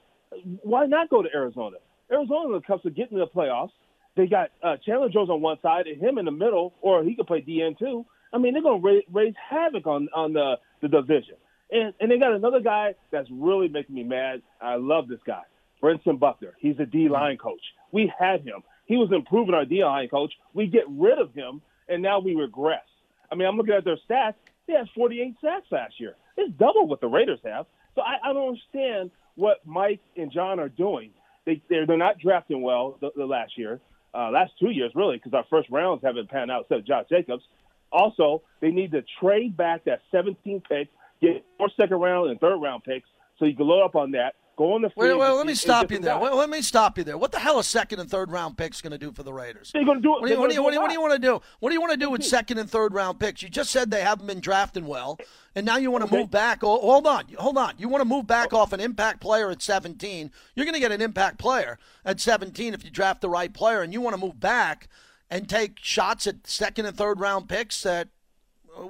[0.61, 1.77] why not go to Arizona?
[2.11, 3.71] Arizona, the Cubs are getting to the playoffs,
[4.15, 7.15] they got uh, Chandler Jones on one side and him in the middle, or he
[7.15, 8.05] could play DN too.
[8.31, 11.35] I mean, they're going to raise, raise havoc on on the the division.
[11.71, 14.41] And and they got another guy that's really making me mad.
[14.61, 15.41] I love this guy,
[15.81, 16.53] Brentson Buckner.
[16.59, 17.61] He's a D line coach.
[17.91, 18.63] We had him.
[18.85, 20.33] He was improving our D line coach.
[20.53, 22.83] We get rid of him, and now we regress.
[23.31, 24.35] I mean, I'm looking at their stats.
[24.67, 26.15] They had 48 sacks last year.
[26.37, 27.65] It's double what the Raiders have.
[27.95, 31.11] So I, I don't understand what Mike and John are doing.
[31.45, 33.79] They they're, they're not drafting well the, the last year,
[34.13, 37.43] uh, last two years really, because our first rounds haven't panned out except Josh Jacobs.
[37.91, 40.89] Also, they need to trade back that 17th pick,
[41.21, 44.35] get more second round and third round picks, so you can load up on that.
[44.57, 45.09] Go on the free.
[45.09, 46.17] Wait, wait, let me stop you there.
[46.17, 47.17] Wait, let me stop you there.
[47.17, 49.71] What the hell is second and third round picks going to do for the Raiders?
[49.73, 50.21] They're going to do it.
[50.21, 51.41] What do you, what do you, what do you, what do you want to do?
[51.59, 53.41] What do you want to do with second and third round picks?
[53.41, 55.19] You just said they haven't been drafting well,
[55.55, 56.17] and now you want to okay.
[56.17, 56.63] move back.
[56.63, 57.73] Oh, hold on, hold on.
[57.77, 58.59] You want to move back oh.
[58.59, 60.31] off an impact player at 17.
[60.55, 63.81] You're going to get an impact player at 17 if you draft the right player,
[63.81, 64.87] and you want to move back
[65.29, 68.07] and take shots at second and third round picks that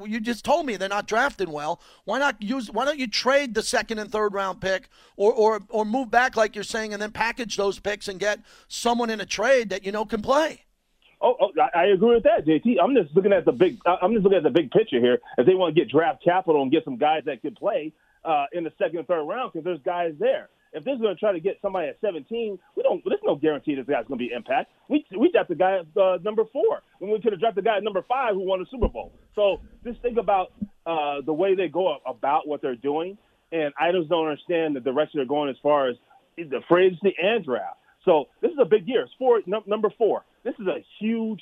[0.06, 1.82] You just told me they're not drafting well.
[2.06, 2.72] Why not use?
[2.72, 6.36] Why don't you trade the second and third round pick, or or or move back
[6.36, 9.86] like you're saying, and then package those picks and get someone in a trade that
[9.86, 10.66] you know can play?
[11.22, 12.76] Oh, oh, I agree with that, JT.
[12.82, 13.80] I'm just looking at the big.
[13.86, 15.20] I'm just looking at the big picture here.
[15.38, 17.94] If they want to get draft capital and get some guys that could play
[18.24, 20.50] uh, in the second and third round, because there's guys there.
[20.76, 23.02] If they're going to try to get somebody at 17, we don't.
[23.06, 24.72] There's no guarantee this guy's going to be impact.
[24.90, 27.70] We we got the guy at uh, number four when we could have drafted the
[27.70, 29.14] guy at number five who won the Super Bowl.
[29.36, 30.52] So just think about
[30.86, 33.18] uh, the way they go about what they're doing,
[33.54, 35.96] and I just don't understand the direction they're going as far as
[36.38, 37.78] the free and draft.
[38.04, 39.04] So this is a big year.
[39.04, 40.26] It's four, no, number four.
[40.44, 41.42] This is a huge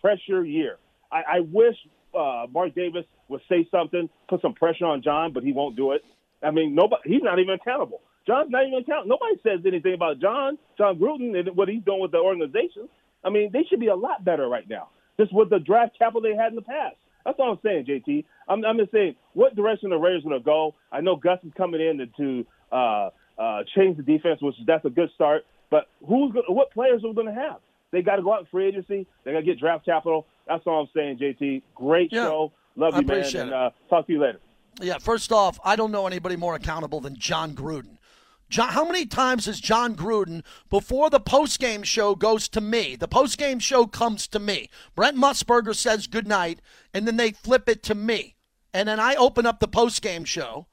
[0.00, 0.78] pressure year.
[1.12, 1.76] I, I wish
[2.18, 5.92] uh, Mark Davis would say something, put some pressure on John, but he won't do
[5.92, 6.02] it.
[6.42, 7.02] I mean, nobody.
[7.04, 8.00] He's not even accountable.
[8.26, 9.18] John's not even accountable.
[9.18, 12.88] Nobody says anything about John, John Gruden, and what he's doing with the organization.
[13.24, 16.20] I mean, they should be a lot better right now, just with the draft capital
[16.20, 16.96] they had in the past.
[17.24, 18.24] That's all I'm saying, JT.
[18.48, 20.74] I'm, I'm just saying, what direction the Raiders going to go?
[20.90, 24.84] I know Gus is coming in to, to uh, uh, change the defense, which that's
[24.84, 25.44] a good start.
[25.70, 27.60] But who's gonna, what players are we going to have?
[27.92, 29.06] They got to go out in free agency.
[29.24, 30.26] They got to get draft capital.
[30.48, 31.62] That's all I'm saying, JT.
[31.74, 32.52] Great yeah, show.
[32.76, 33.36] Love you, man.
[33.36, 34.40] And uh, talk to you later.
[34.80, 37.98] Yeah, first off, I don't know anybody more accountable than John Gruden.
[38.52, 43.08] John, how many times has John Gruden, before the postgame show goes to me, the
[43.08, 46.60] postgame show comes to me, Brent Musburger says good night,
[46.92, 48.36] and then they flip it to me.
[48.74, 50.66] And then I open up the postgame show,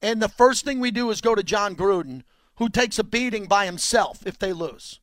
[0.00, 2.22] and the first thing we do is go to John Gruden,
[2.54, 5.00] who takes a beating by himself if they lose.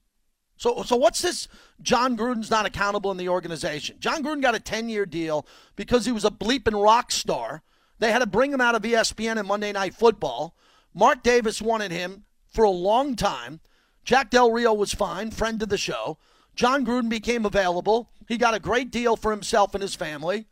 [0.57, 1.47] So, so what's this?
[1.83, 3.97] John Gruden's not accountable in the organization.
[3.99, 7.61] John Gruden got a 10 year deal because he was a bleeping rock star.
[7.99, 10.55] They had to bring him out of ESPN and Monday Night Football.
[10.93, 13.59] Mark Davis wanted him for a long time.
[14.03, 16.17] Jack Del Rio was fine, friend of the show.
[16.55, 18.09] John Gruden became available.
[18.27, 20.45] He got a great deal for himself and his family.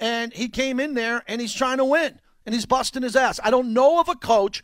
[0.00, 2.20] And he came in there and he's trying to win.
[2.44, 3.40] And he's busting his ass.
[3.42, 4.62] I don't know of a coach.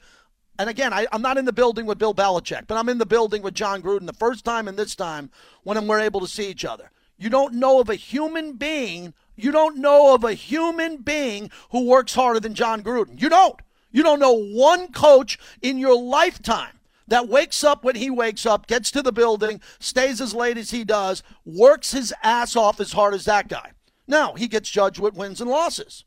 [0.59, 3.07] And again, I, am not in the building with Bill Belichick, but I'm in the
[3.07, 5.31] building with John Gruden the first time and this time
[5.65, 6.91] when we're able to see each other.
[7.17, 11.87] You don't know of a human being, you don't know of a human being who
[11.87, 13.21] works harder than John Gruden.
[13.21, 13.61] You don't.
[13.95, 18.67] You don't know one coach in your lifetime that wakes up when he wakes up,
[18.67, 22.93] gets to the building, stays as late as he does, works his ass off as
[22.93, 23.71] hard as that guy.
[24.09, 26.05] Now, he gets judged with wins and losses.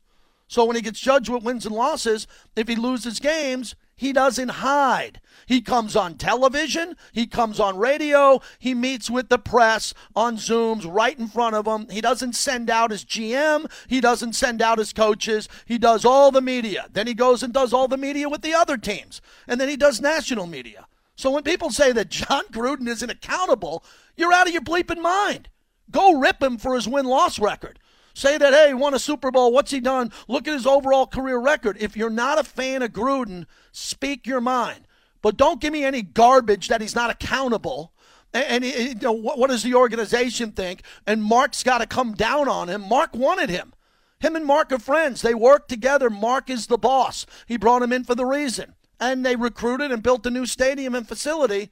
[0.48, 4.48] So when he gets judged with wins and losses, if he loses games, he doesn't
[4.48, 5.20] hide.
[5.46, 10.86] He comes on television, he comes on radio, he meets with the press on Zooms
[10.90, 11.88] right in front of him.
[11.90, 15.48] He doesn't send out his GM, he doesn't send out his coaches.
[15.66, 16.86] He does all the media.
[16.92, 19.20] Then he goes and does all the media with the other teams.
[19.48, 20.86] And then he does national media.
[21.16, 23.84] So when people say that John Gruden isn't accountable,
[24.16, 25.48] you're out of your bleeping mind.
[25.90, 27.80] Go rip him for his win loss record.
[28.18, 29.52] Say that, hey, he won a Super Bowl.
[29.52, 30.10] What's he done?
[30.26, 31.76] Look at his overall career record.
[31.78, 34.88] If you're not a fan of Gruden, speak your mind.
[35.22, 37.92] But don't give me any garbage that he's not accountable.
[38.34, 40.82] And, and you know, what, what does the organization think?
[41.06, 42.88] And Mark's got to come down on him.
[42.88, 43.72] Mark wanted him.
[44.18, 45.22] Him and Mark are friends.
[45.22, 46.10] They work together.
[46.10, 47.24] Mark is the boss.
[47.46, 48.74] He brought him in for the reason.
[48.98, 51.70] And they recruited and built a new stadium and facility.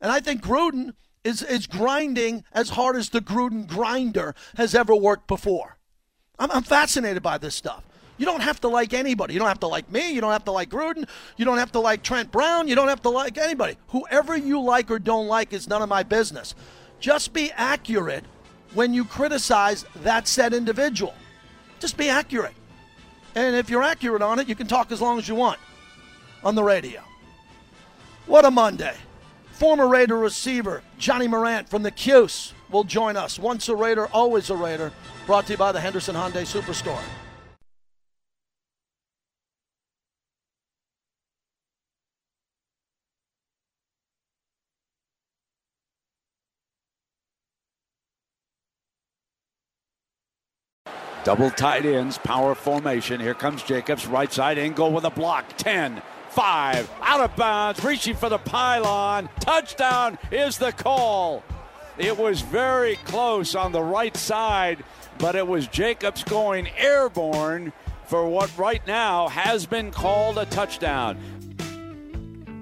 [0.00, 4.96] And I think Gruden is, is grinding as hard as the Gruden grinder has ever
[4.96, 5.78] worked before.
[6.38, 7.82] I'm, I'm fascinated by this stuff.
[8.16, 9.34] You don't have to like anybody.
[9.34, 10.12] You don't have to like me.
[10.12, 11.08] You don't have to like Gruden.
[11.36, 12.68] You don't have to like Trent Brown.
[12.68, 13.76] You don't have to like anybody.
[13.88, 16.54] Whoever you like or don't like is none of my business.
[17.00, 18.24] Just be accurate
[18.72, 21.14] when you criticize that said individual.
[21.80, 22.54] Just be accurate.
[23.34, 25.58] And if you're accurate on it, you can talk as long as you want
[26.44, 27.02] on the radio.
[28.26, 28.94] What a Monday.
[29.52, 33.38] Former Raider receiver Johnnie Morant from the Cuse will join us.
[33.38, 34.92] Once a Raider, always a Raider.
[35.24, 37.00] Brought to you by the Henderson Hyundai Superstore.
[51.22, 53.18] Double tight ends, power formation.
[53.18, 55.56] Here comes Jacobs, right side angle with a block.
[55.56, 59.30] 10, 5, out of bounds, reaching for the pylon.
[59.40, 61.42] Touchdown is the call.
[61.96, 64.84] It was very close on the right side
[65.18, 67.72] but it was Jacobs going airborne
[68.06, 71.18] for what right now has been called a touchdown.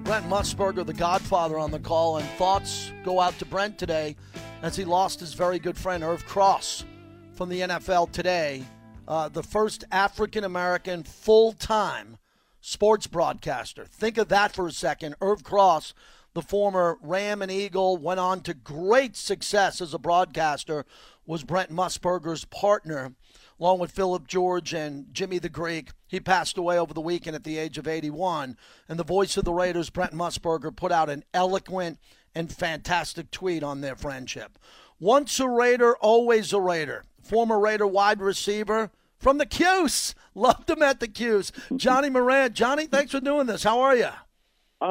[0.03, 4.15] Brent Musburger, the godfather, on the call, and thoughts go out to Brent today
[4.61, 6.85] as he lost his very good friend Irv Cross
[7.33, 8.63] from the NFL today,
[9.07, 12.17] uh, the first African American full time
[12.61, 13.85] sports broadcaster.
[13.85, 15.15] Think of that for a second.
[15.21, 15.93] Irv Cross,
[16.33, 20.85] the former Ram and Eagle, went on to great success as a broadcaster
[21.25, 23.13] was Brent Musburger's partner
[23.59, 25.91] along with Phyllis George and Jimmy the Greek.
[26.07, 28.57] He passed away over the weekend at the age of 81.
[28.89, 31.97] And the voice of the Raiders, Brent Musburger, put out an eloquent
[32.35, 34.57] and fantastic tweet on their friendship.
[34.99, 37.03] Once a Raider, always a Raider.
[37.21, 40.13] Former Raider wide receiver from the Cuse.
[40.35, 41.51] Loved him at the Cuse.
[41.75, 42.53] Johnny Moran.
[42.53, 43.63] Johnny, thanks for doing this.
[43.63, 44.09] How are you?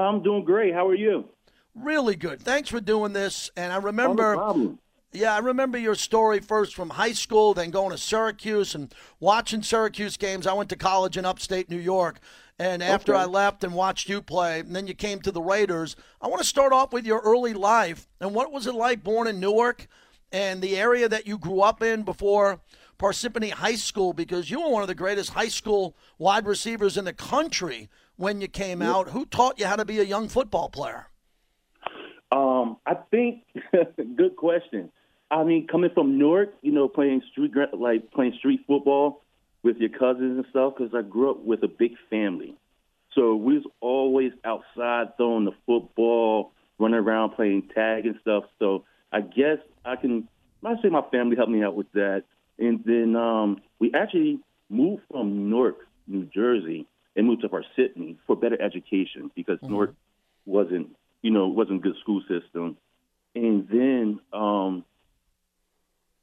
[0.00, 0.74] I'm doing great.
[0.74, 1.28] How are you?
[1.74, 2.40] Really good.
[2.40, 3.50] Thanks for doing this.
[3.56, 4.36] And I remember.
[4.36, 4.78] No
[5.12, 9.62] yeah, I remember your story first from high school, then going to Syracuse and watching
[9.62, 10.46] Syracuse games.
[10.46, 12.18] I went to college in upstate New York.
[12.58, 13.22] And after Okay.
[13.22, 16.40] I left and watched you play, and then you came to the Raiders, I want
[16.40, 19.86] to start off with your early life and what was it like born in Newark
[20.30, 22.60] and the area that you grew up in before
[22.98, 27.04] Parsippany High School because you were one of the greatest high school wide receivers in
[27.04, 29.10] the country when you came out.
[29.10, 31.06] Who taught you how to be a young football player?
[32.30, 33.44] Um, I think
[34.16, 34.90] good question.
[35.30, 39.22] I mean, coming from Newark, you know, playing street like playing street football
[39.62, 42.54] with your cousins and stuff, because I grew up with a big family.
[43.14, 48.44] So we was always outside throwing the football, running around playing tag and stuff.
[48.58, 50.28] So I guess I can
[50.64, 52.24] I say my family helped me out with that.
[52.58, 58.36] And then um, we actually moved from Newark, New Jersey, and moved to Parsippany for
[58.36, 59.94] better education because Newark
[60.46, 62.76] wasn't, you know, wasn't a good school system.
[63.34, 64.84] And then um,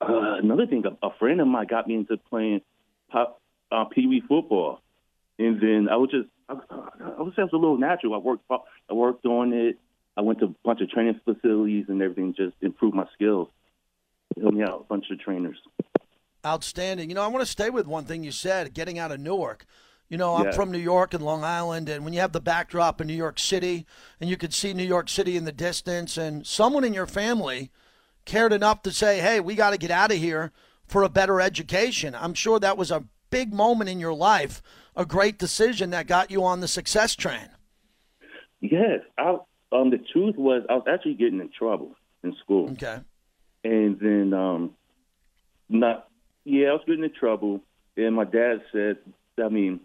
[0.02, 2.62] uh, another thing, a, a friend of mine got me into playing
[3.12, 4.82] pop, uh, pee wee football,
[5.38, 6.56] and then I was just, I,
[7.17, 8.13] I would say it was a little natural.
[8.13, 9.78] I worked, I worked on it.
[10.17, 13.47] I went to a bunch of training facilities and everything, just improved my skills.
[14.36, 15.58] It helped me out, a bunch of trainers.
[16.45, 17.10] Outstanding.
[17.10, 19.65] You know, I want to stay with one thing you said, getting out of Newark.
[20.10, 20.52] You know, I'm Yeah.
[20.52, 23.38] from New York and Long Island, and when you have the backdrop in New York
[23.38, 23.86] City,
[24.19, 27.69] and you could see New York City in the distance, and someone in your family
[28.26, 30.52] cared enough to say, hey, we got to get out of here
[30.88, 32.15] for a better education.
[32.15, 34.63] I'm sure that was a big moment in your life,
[34.95, 37.50] a great decision that got you on the success train.
[38.62, 39.38] Yes, I,
[39.72, 42.72] um, the truth was I was actually getting in trouble in school.
[42.72, 43.00] Okay.
[43.63, 44.72] and then um
[45.69, 46.08] not
[46.43, 47.62] yeah i was getting in trouble
[47.98, 48.98] and my dad said
[49.43, 49.80] i mean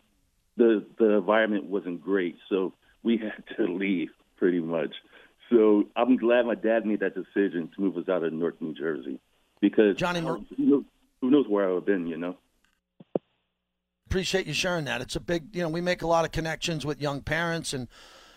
[0.56, 4.94] the the environment wasn't great so we had to leave pretty much
[5.50, 8.74] so i'm glad my dad made that decision to move us out of north new
[8.74, 9.20] jersey
[9.60, 10.84] because Johnny um, who, knows,
[11.20, 12.36] who knows where i would have been you know
[14.14, 15.00] appreciate you sharing that.
[15.00, 17.88] It's a big, you know, we make a lot of connections with young parents and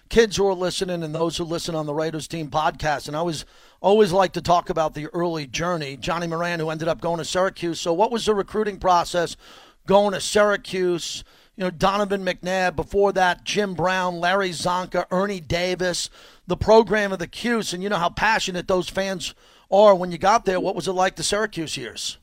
[0.10, 3.08] kids who are listening and those who listen on the Raiders team podcast.
[3.08, 3.46] And I always,
[3.80, 5.96] always like to talk about the early journey.
[5.96, 7.80] Johnnie Morant, who ended up going to Syracuse.
[7.80, 9.38] So, what was the recruiting process
[9.86, 11.24] going to Syracuse?
[11.58, 16.10] You know, Donovan McNabb, before that, Jim Brown, Larry Csonka, Ernie Davis,
[16.46, 17.74] the program of the Cuse.
[17.74, 19.34] And you know how passionate those fans
[19.72, 20.60] are when you got there.
[20.60, 22.20] What was it like the Syracuse years?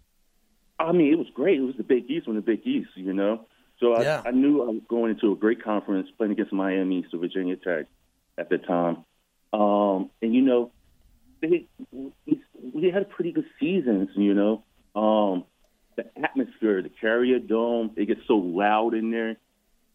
[0.79, 1.59] I mean, it was great.
[1.59, 3.47] It was the Big East from the Big East, you know.
[3.81, 4.23] So I, Yeah.
[4.25, 7.87] I knew I was going into a great conference, playing against Miami, so Virginia Tech
[8.39, 9.05] at the time.
[9.53, 10.71] Um, and you know,
[11.41, 11.67] they
[12.73, 14.11] we had pretty good seasons.
[14.17, 15.45] You know, um,
[15.97, 19.37] the atmosphere, the Carrier Dome, it gets so loud in there,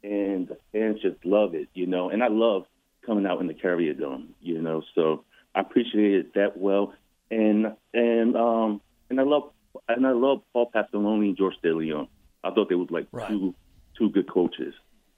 [0.03, 1.67] and the fans just love it.
[1.73, 2.65] You know, and I love
[3.05, 4.29] coming out in the Carrier Dome.
[4.41, 5.23] You know, so
[5.55, 6.93] I appreciate it that well,
[7.31, 9.51] and and um, and I love
[9.88, 12.07] and I love Paul Pasqualoni and George DeLeone.
[12.43, 13.27] I thought they were like Right.
[13.29, 13.53] two
[13.97, 14.73] two good coaches,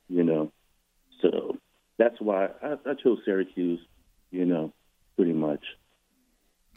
[0.09, 0.51] you know.
[1.21, 1.57] So
[1.97, 3.79] that's why I, I chose Syracuse,
[4.31, 4.73] you know,
[5.15, 5.63] pretty much.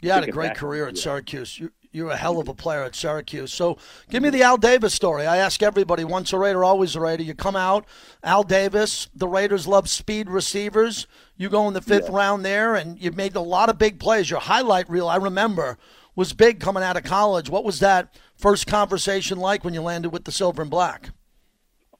[0.01, 0.57] You had a great back.
[0.57, 1.01] career at Yeah.
[1.01, 1.59] Syracuse.
[1.59, 3.53] You, you're a hell of a player at Syracuse.
[3.53, 3.77] So
[4.09, 5.25] give me the Al Davis story.
[5.25, 7.23] I ask everybody once a Raider, always a Raider.
[7.23, 7.85] You come out,
[8.21, 11.07] Al Davis, the Raiders love speed receivers.
[11.37, 14.29] You go in the fifth round there, and you've made a lot of big plays.
[14.29, 15.77] Your highlight reel, I remember,
[16.17, 17.49] was big coming out of college.
[17.49, 21.11] What was that first conversation like when you landed with the Silver and Black?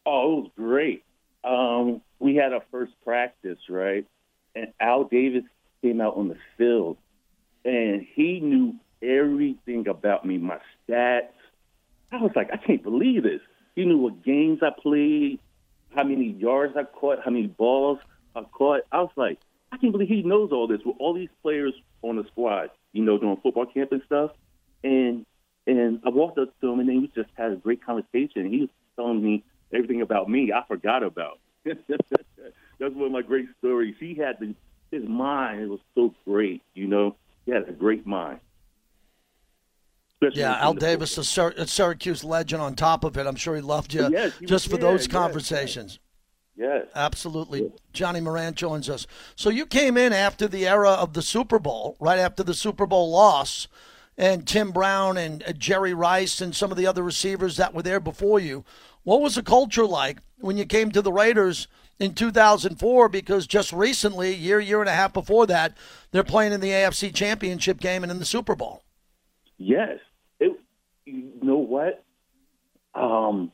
[0.05, 1.03] Oh, it was great.
[1.45, 4.05] Um, we had our first practice, right?
[4.55, 5.43] And Al Davis
[5.81, 6.97] came out on the field,
[7.63, 11.29] and he knew everything about me, my stats.
[12.11, 13.41] I was like, I can't believe this.
[13.75, 15.39] He knew what games I played,
[15.95, 17.99] how many yards I caught, how many balls
[18.36, 18.82] I caught.
[18.91, 19.39] I was like,
[19.71, 23.03] I can't believe he knows all this with all these players on the squad, you
[23.03, 24.32] know, doing football camp and stuff.
[24.84, 25.25] And
[25.67, 28.51] and I walked up to him, and then we just had a great conversation.
[28.51, 31.39] He was telling me everything about me I forgot about.
[31.65, 33.95] That's one of my great stories.
[33.99, 34.53] He had the,
[34.91, 36.61] his mind; it was so great.
[36.75, 37.15] You know,
[37.45, 38.39] he had a great mind.
[40.34, 43.28] Yeah, Al Davis, a, Syr- a Syracuse legend on top of it.
[43.28, 45.13] I'm sure he loved you Yes, just for those there.
[45.13, 45.99] Yes, conversations.
[46.55, 46.88] Yes.
[46.95, 47.71] Absolutely.
[47.91, 49.05] Johnnie Morant joins us.
[49.36, 52.86] So you came in after the era of the Super Bowl, right after the Super
[52.86, 53.67] Bowl loss,
[54.17, 57.84] and Tim Brown and uh, Jerry Rice and some of the other receivers that were
[57.84, 58.63] there before you.
[59.03, 61.67] What was the culture like when you came to the Raiders
[61.99, 63.09] in 2004?
[63.09, 65.76] Because just recently, year, year and a half before that,
[66.11, 68.82] they're playing in the AFC Championship game and in the Super Bowl.
[69.57, 69.99] Yes.
[70.39, 70.59] It,
[71.05, 72.03] you know what?
[72.93, 73.51] Um,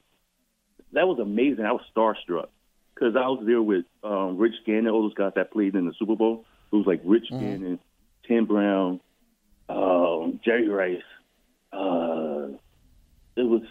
[0.93, 1.65] that was amazing.
[1.65, 2.47] I was starstruck
[2.93, 5.93] because I was there with um, Rich Gannon, all those guys that played in the
[5.97, 6.45] Super Bowl.
[6.71, 7.39] It was like Rich mm-hmm.
[7.39, 7.79] Gannon,
[8.27, 8.99] Tim Brown,
[9.69, 11.01] um, Jerry Rice.
[11.71, 12.57] Uh,
[13.35, 13.63] it was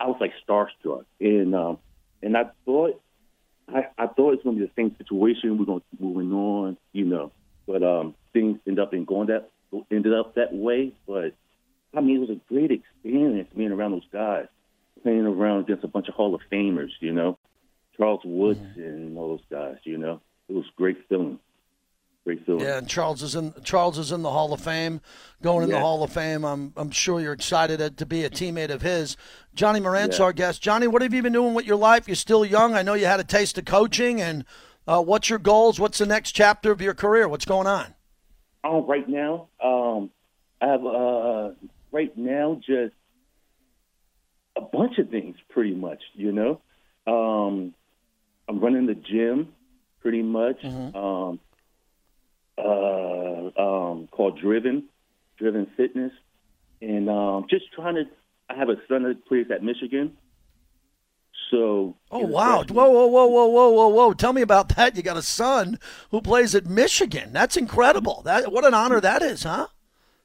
[0.00, 1.78] I was like starstruck, and um,
[2.22, 3.00] and I thought
[3.68, 5.58] I, I thought it's going to be the same situation.
[5.58, 7.32] We're going to moving on, you know,
[7.66, 9.50] but um, things end up in going that
[9.90, 10.92] ended up that way.
[11.06, 11.34] But
[11.96, 14.46] I mean, it was a great experience being around those guys,
[15.02, 17.38] playing around against a bunch of Hall of Famers, you know,
[17.96, 18.80] Charles Woods mm-hmm.
[18.80, 19.76] and all those guys.
[19.84, 21.38] You know, it was great feeling.
[22.24, 22.62] Great feeling.
[22.62, 25.02] Yeah, and Charles is in Charles is in the Hall of Fame,
[25.42, 26.44] going in the Hall of Fame.
[26.44, 29.18] I'm I'm sure you're excited to be a teammate of his.
[29.54, 30.24] Johnnie Morant's yeah.
[30.24, 30.62] our guest.
[30.62, 32.08] Johnnie, what have you been doing with your life?
[32.08, 32.74] You're still young.
[32.74, 34.46] I know you had a taste of coaching, and
[34.88, 35.78] uh, what's your goals?
[35.78, 37.28] What's the next chapter of your career?
[37.28, 37.94] What's going on?
[38.64, 40.10] Oh, right now, um,
[40.62, 41.50] I have uh,
[41.94, 42.92] right now just
[44.56, 46.02] a bunch of things, pretty much.
[46.14, 46.60] You know,
[47.06, 47.72] um,
[48.48, 49.54] I'm running the gym,
[50.02, 50.60] pretty much.
[50.60, 50.96] Mm-hmm.
[50.96, 51.40] Um,
[52.56, 54.84] uh, um, called Driven,
[55.38, 56.12] Driven Fitness,
[56.82, 58.04] and um, just trying to.
[58.50, 60.16] I have a son that plays at Michigan.
[61.50, 61.96] So.
[62.10, 62.64] Oh wow!
[62.64, 64.12] Whoa, whoa, whoa, whoa, whoa, whoa, whoa!
[64.12, 64.96] Tell me about that.
[64.96, 65.78] You got a son
[66.10, 67.32] who plays at Michigan.
[67.32, 68.22] That's incredible.
[68.24, 69.68] That what an honor that is, huh?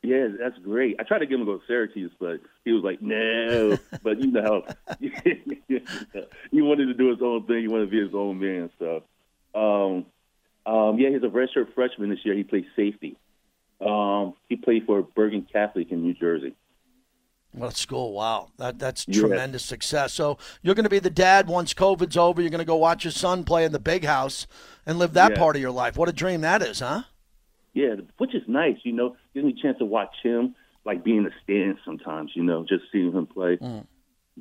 [0.02, 0.96] Yeah, that's great.
[1.00, 4.20] I tried to get him to go to Syracuse, but he was like, "No." but
[4.20, 4.64] you know,
[5.00, 7.62] he wanted to do his own thing.
[7.62, 8.70] He wanted to be his own man.
[8.80, 9.04] So,
[9.54, 10.06] um,
[10.66, 12.34] um, yeah, he's a redshirt freshman this year.
[12.34, 13.18] He plays safety.
[13.82, 16.56] Um, he played for Bergen Catholic in New Jersey.
[17.52, 18.14] What a school!
[18.14, 19.22] Wow, that that's yeah.
[19.22, 20.14] tremendous success.
[20.14, 22.42] So you're going to be the dad once COVID's over.
[22.42, 24.46] You're going to go watch your son play in the big house
[24.86, 25.38] and live that yeah.
[25.38, 25.98] part of your life.
[25.98, 27.04] What a dream that is, huh?
[27.74, 28.78] Yeah, which is nice.
[28.84, 32.32] You know, gives me a chance to watch him, like be in the stands sometimes.
[32.36, 33.58] You know, just seeing him play.
[33.58, 33.86] Mm.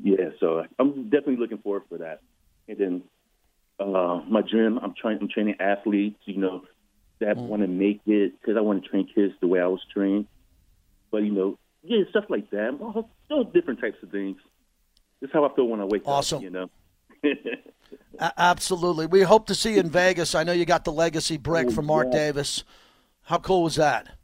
[0.00, 2.20] Yeah, so I'm definitely looking forward for that.
[2.68, 3.02] And then
[3.80, 4.78] uh, my dream.
[4.82, 5.18] I'm trying.
[5.20, 6.20] I'm training athletes.
[6.24, 6.64] You know,
[7.20, 7.46] that mm.
[7.46, 10.26] want to make it because I want to train kids the way I was trained.
[11.10, 12.76] But you know, yeah, stuff like that.
[12.80, 14.36] All, all different types of things.
[15.20, 16.38] This is how I feel when I wake awesome.
[16.38, 16.42] up.
[16.42, 16.70] You know.
[18.20, 19.06] A- absolutely.
[19.06, 20.34] We hope to see you in Vegas.
[20.34, 22.18] I know you got the legacy brick oh, from Mark yeah.
[22.18, 22.64] Davis.
[23.22, 24.17] How cool was that?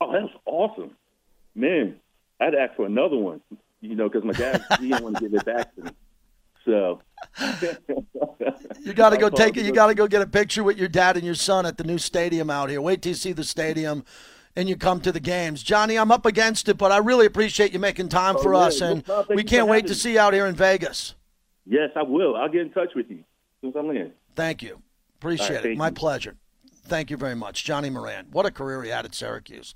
[0.00, 0.92] Oh, that's awesome,
[1.54, 1.96] man.
[2.40, 3.40] I'd ask for another one.
[3.82, 5.90] You know, because my dad he didn't want to give it back to me.
[6.66, 7.00] So
[8.84, 9.64] you got to go take it.
[9.64, 11.84] You got to go get a picture with your dad and your son at the
[11.84, 12.82] new stadium out here.
[12.82, 14.04] Wait till you see the stadium
[14.56, 15.62] and you come to the games.
[15.62, 18.60] Johnnie, I'm up against it, but I really appreciate you making time oh, for yeah.
[18.60, 21.14] us, and we can't wait to see you out here in Vegas.
[21.66, 22.36] Yes, I will.
[22.36, 23.24] I'll get in touch with you as
[23.60, 24.12] soon as I'm in.
[24.34, 24.82] Thank you.
[25.18, 25.78] Appreciate right, it.
[25.78, 25.92] My you.
[25.94, 26.36] pleasure.
[26.90, 27.62] Thank you very much.
[27.62, 28.32] Johnnie Morant.
[28.32, 29.74] What a career he had at Syracuse.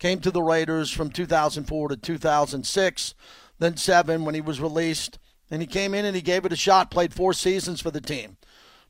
[0.00, 3.14] Came to the Raiders from 2004 to 2006,
[3.60, 6.56] then seven when he was released and he came in and he gave it a
[6.56, 8.36] shot, played four seasons for the team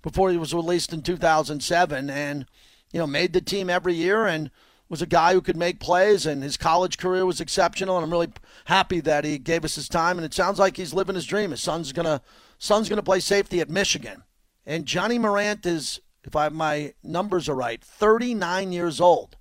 [0.00, 2.46] before he was released in 2007 and,
[2.92, 4.50] you know, made the team every year and
[4.88, 8.10] was a guy who could make plays and his college career was exceptional and I'm
[8.10, 8.32] really
[8.64, 11.50] happy that he gave us his time and it sounds like he's living his dream.
[11.50, 12.22] His son's to
[12.58, 14.22] son's to play safety at Michigan.
[14.64, 19.36] And Johnnie Morant is if I my numbers are right, 39 years old.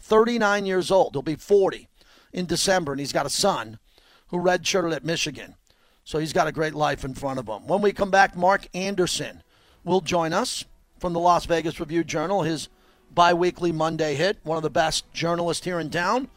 [0.00, 1.14] 39 years old.
[1.14, 1.88] He'll be 40
[2.32, 3.78] in December and he's got a son
[4.28, 5.54] who redshirted at Michigan.
[6.04, 7.66] So he's got a great life in front of him.
[7.66, 9.42] When we come back, Mark Anderson
[9.82, 10.64] will join us
[10.98, 12.68] from the Las Vegas Review Journal, his
[13.12, 16.28] bi weekly Monday hit, one of the best journalists here in town.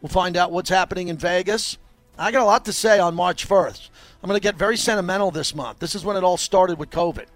[0.00, 1.76] We'll find out what's happening in Vegas.
[2.18, 3.90] I got a lot to say on March 1st.
[4.22, 5.78] I'm going to get very sentimental this month.
[5.78, 7.26] This is when it all started with COVID,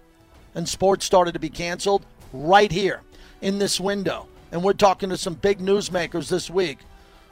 [0.55, 3.01] and sports started to be canceled right here
[3.41, 4.27] in this window.
[4.51, 6.79] And we're talking to some big newsmakers this week.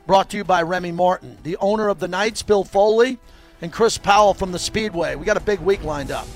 [0.05, 3.17] Brought to you by Remy Martin, the owner of the Knights, Bill Foley
[3.61, 5.15] and Chris Powell from the Speedway.
[5.15, 6.27] We got a big week lined up.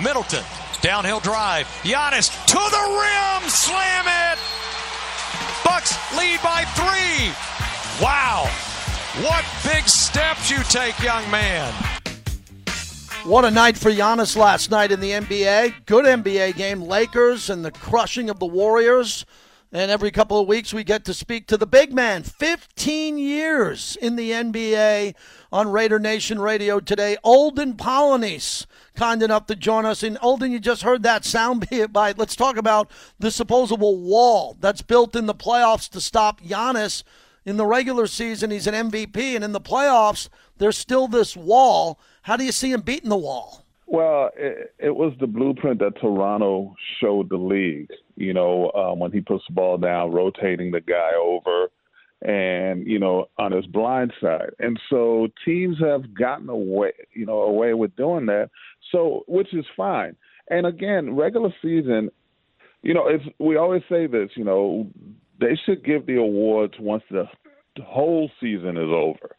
[0.00, 0.44] Middleton,
[0.80, 1.66] downhill drive.
[1.82, 4.38] Giannis to the rim, slam it.
[5.64, 7.32] Bucks lead by three.
[8.02, 8.48] Wow.
[9.20, 11.72] What big steps you take, young man.
[13.24, 15.86] What a night for Giannis last night in the NBA.
[15.86, 16.80] Good NBA game.
[16.82, 19.24] Lakers and the crushing of the Warriors.
[19.70, 22.24] And every couple of weeks, we get to speak to the big man.
[22.24, 25.14] 15 years in the NBA
[25.52, 27.16] on Raider Nation Radio today.
[27.22, 30.02] Olden Polynice, kind enough to join us.
[30.02, 32.18] And Olden, you just heard that sound bite.
[32.18, 37.02] Let's talk about the supposable wall that's built in the playoffs to stop Giannis.
[37.44, 39.34] In the regular season, he's an MVP.
[39.34, 40.28] And in the playoffs,
[40.58, 41.98] there's still this wall.
[42.22, 43.64] How do you see him beating the wall?
[43.86, 47.90] Well, it, it was the blueprint that Toronto showed the league.
[48.16, 51.68] You know, um, when he puts the ball down, rotating the guy over,
[52.22, 54.50] and you know, on his blind side.
[54.58, 58.50] And so teams have gotten away, you know, away with doing that.
[58.90, 60.16] So, which is fine.
[60.48, 62.10] And again, regular season,
[62.82, 64.30] you know, it's we always say this.
[64.36, 64.88] You know,
[65.40, 67.24] they should give the awards once the,
[67.82, 69.34] whole season is over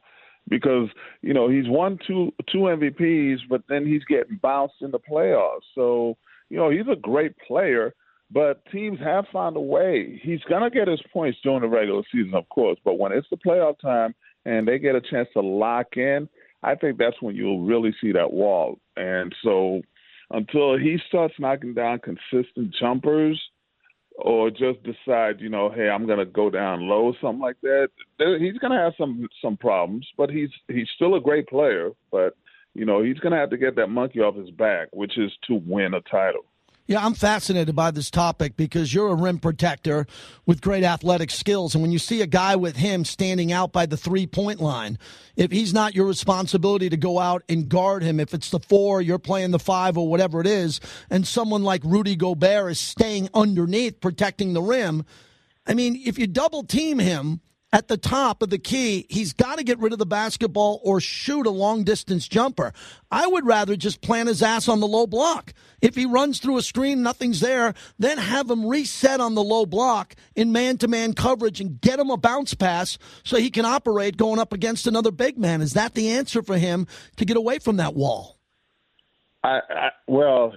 [0.50, 0.90] because
[1.22, 5.62] you know he's won two two MVPs, but then he's getting bounced in the playoffs.
[5.76, 6.18] So
[6.50, 7.94] you know he's a great player,
[8.32, 10.20] but teams have found a way.
[10.24, 13.38] He's gonna get his points during the regular season, of course, but when it's the
[13.38, 14.16] playoff time
[14.46, 16.28] and they get a chance to lock in,
[16.64, 18.80] I think that's when you'll really see that wall.
[18.96, 19.82] And so
[20.32, 23.42] until he starts knocking down consistent jumpers
[24.16, 27.90] or just decide, you know, hey, I'm going to go down low, something like that.
[28.20, 31.92] He's going to have some some problems, but he's he's still a great player.
[32.12, 32.36] But
[32.74, 35.32] you know, he's going to have to get that monkey off his back, which is
[35.48, 36.46] to win a title.
[36.86, 40.06] Yeah, I'm fascinated by this topic because you're a rim protector
[40.46, 41.74] with great athletic skills.
[41.74, 45.00] And when you see a guy with him standing out by the three point line,
[45.38, 49.02] if he's not your responsibility to go out and guard him, if it's the four,
[49.02, 53.30] you're playing the five or whatever it is, and someone like Rudy Gobert is staying
[53.34, 55.06] underneath protecting the rim,
[55.66, 57.40] I mean, if you double team him,
[57.74, 61.02] at the top of the key, he's got to get rid of the basketball or
[61.02, 62.72] shoot a long distance jumper.
[63.12, 65.54] I would rather just plant his ass on the low block.
[65.82, 69.66] If he runs through a screen, nothing's there, then have him reset on the low
[69.66, 73.66] block in man to man coverage and get him a bounce pass so he can
[73.66, 75.60] operate going up against another big man.
[75.60, 76.86] Is that the answer for him
[77.18, 78.38] to get away from that wall?
[79.44, 80.54] I, I well,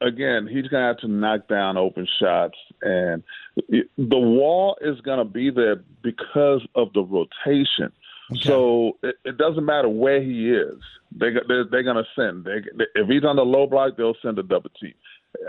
[0.00, 3.22] again, he's going to have to knock down open shots, and
[3.66, 7.92] the wall is going to be there because of the rotation.
[8.32, 8.40] Okay.
[8.42, 10.80] So it, it, doesn't matter where he is;
[11.12, 12.44] they they're, they're going to send.
[12.44, 12.62] They,
[12.94, 14.94] if he's on the low block, they'll send a double team.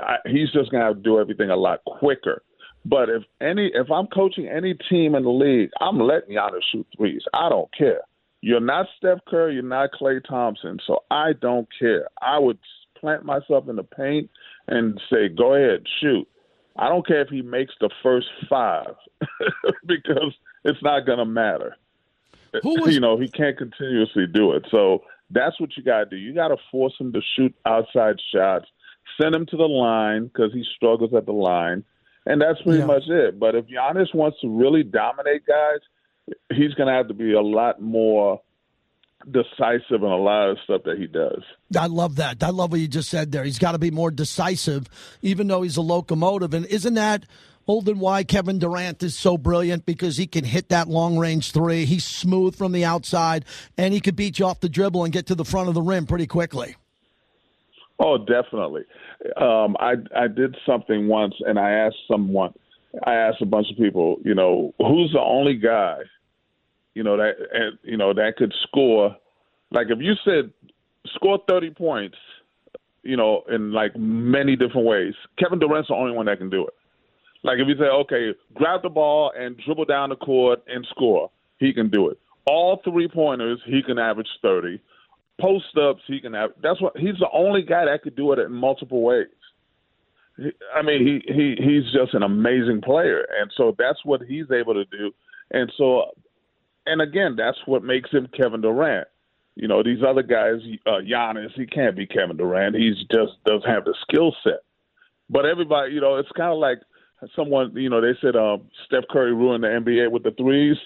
[0.01, 2.41] I, he's just going to have to do everything a lot quicker.
[2.83, 6.85] But if any, if I'm coaching any team in the league, I'm letting Giannis shoot
[6.95, 7.23] threes.
[7.33, 8.01] I don't care.
[8.41, 9.55] You're not Steph Curry.
[9.55, 10.77] You're not Klay Thompson.
[10.85, 12.07] So I don't care.
[12.21, 12.59] I would
[13.05, 14.31] plant myself in the paint
[14.67, 16.27] and say, "Go ahead, shoot."
[16.75, 18.95] I don't care if he makes the first five
[19.85, 20.33] because
[20.63, 21.77] it's not going to matter.
[22.63, 24.65] Was- you know, he can't continuously do it.
[24.71, 26.15] So that's what you got to do.
[26.17, 28.65] You got to force him to shoot outside shots,
[29.21, 31.83] send him to the line because he struggles at the line,
[32.25, 32.85] and that's pretty yeah.
[32.85, 33.39] much it.
[33.39, 35.79] But if Giannis wants to really dominate guys,
[36.51, 38.41] he's going to have to be a lot more
[39.31, 41.41] decisive in a lot of stuff that he does.
[41.77, 42.43] I love that.
[42.43, 43.43] I love what you just said there.
[43.43, 44.87] He's got to be more decisive,
[45.21, 46.53] even though he's a locomotive.
[46.53, 47.25] And isn't that
[47.67, 49.85] Olden why Kevin Durant is so brilliant?
[49.85, 51.85] Because he can hit that long range three.
[51.85, 53.45] He's smooth from the outside,
[53.77, 55.81] and he could beat you off the dribble and get to the front of the
[55.81, 56.75] rim pretty quickly.
[57.99, 58.83] Oh, definitely.
[59.37, 62.53] Um, I I did something once, and I asked someone.
[63.03, 65.99] I asked a bunch of people, you know, who's the only guy
[66.95, 69.15] you know that and, you know that could score.
[69.69, 70.51] Like if you said
[71.15, 72.17] score thirty points,
[73.03, 76.65] you know, in like many different ways, Kevin Durant's the only one that can do
[76.65, 76.73] it.
[77.43, 81.29] Like if you say, okay, grab the ball and dribble down the court and score,
[81.59, 82.17] he can do it.
[82.47, 84.81] All three pointers, he can average thirty.
[85.39, 86.51] Post ups, he can have.
[86.63, 89.27] That's what he's the only guy that could do it in multiple ways.
[90.75, 94.73] I mean, he he he's just an amazing player, and so that's what he's able
[94.73, 95.11] to do.
[95.51, 96.05] And so
[96.85, 99.07] and again, that's what makes him Kevin Durant.
[99.55, 102.75] You know, these other guys, uh, Giannis, he can't be Kevin Durant.
[102.75, 104.59] He's just doesn't have the skill set.
[105.29, 106.79] But everybody, you know, it's kind of like
[107.35, 110.77] someone, you know, they said um, Steph Curry ruined the NBA with the threes.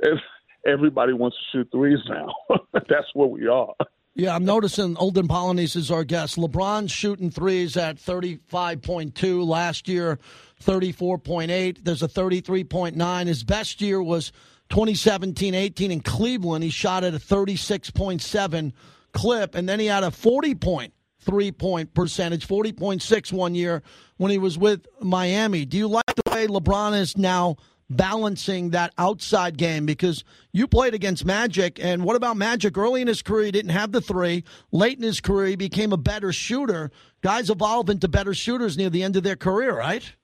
[0.00, 0.20] It's,
[0.66, 2.28] everybody wants to shoot threes now.
[2.72, 3.74] That's what we are.
[4.14, 6.36] Yeah, I'm noticing Olden Polynice is our guest.
[6.36, 10.18] LeBron's shooting threes at 35.2 last year,
[10.62, 11.78] 34.8.
[11.84, 13.26] There's a 33.9.
[13.26, 14.32] His best year was
[14.70, 16.64] 2017 18 in Cleveland.
[16.64, 18.72] He shot at a 36.7
[19.12, 23.82] clip, and then he had a 40 point three point percentage, 40.6 one year
[24.16, 25.64] when he was with Miami.
[25.64, 27.56] Do you like the way LeBron is now
[27.90, 29.86] balancing that outside game?
[29.86, 32.78] Because you played against Magic, and what about Magic?
[32.78, 34.44] Early in his career, he didn't have the three.
[34.72, 36.90] Late in his career, he became a better shooter.
[37.22, 40.14] Guys evolve into better shooters near the end of their career, right?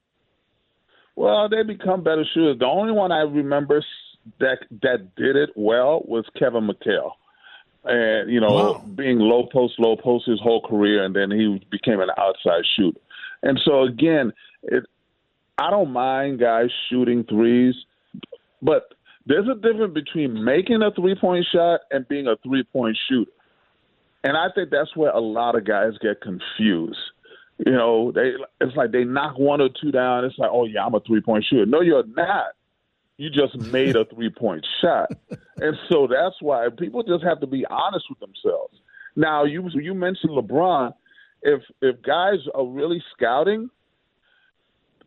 [1.17, 2.59] Well, they become better shooters.
[2.59, 3.83] The only one I remember
[4.41, 7.13] that that did it well was Kevin McHale.
[7.85, 8.85] And you know, wow.
[8.97, 12.99] being low post, low post his whole career, and then he became an outside shooter.
[13.43, 14.85] And so again, it,
[15.59, 17.75] I don't mind guys shooting threes,
[18.61, 18.93] but
[19.27, 23.31] there's a difference between making a three point shot and being a three point shooter.
[24.25, 26.99] And I think that's where a lot of guys get confused.
[27.65, 30.25] You know, they it's like they knock one or two down.
[30.25, 31.67] It's like, oh yeah, I'm a three point shooter.
[31.67, 32.47] No, you're not.
[33.19, 35.11] You just made a three point shot,
[35.57, 38.75] and so that's why people just have to be honest with themselves.
[39.15, 40.93] Now, you you mentioned LeBron.
[41.43, 43.71] If if guys are really scouting,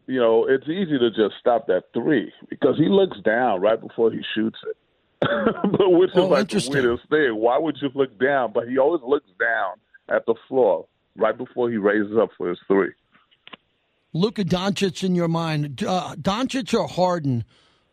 [0.07, 4.11] you know, it's easy to just stop that three because he looks down right before
[4.11, 4.75] he shoots it.
[5.21, 7.35] but which is like the weirdest thing.
[7.35, 8.51] Why would you look down?
[8.53, 9.75] But he always looks down
[10.09, 12.91] at the floor right before he raises up for his three.
[14.13, 17.43] Luka Doncic in your mind, uh, Doncic or Harden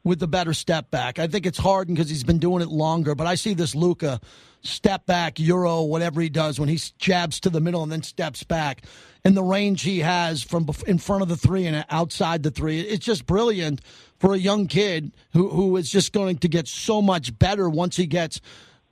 [0.06, 1.18] with the better step back?
[1.18, 4.20] I think it's Harden because he's been doing it longer, but I see this Luka
[4.62, 8.44] step back, Euro, whatever he does when he jabs to the middle and then steps
[8.44, 8.82] back,
[9.24, 12.80] and the range he has from in front of the three and outside the three.
[12.80, 13.80] It's just brilliant
[14.20, 17.96] for a young kid who who is just going to get so much better once
[17.96, 18.40] he gets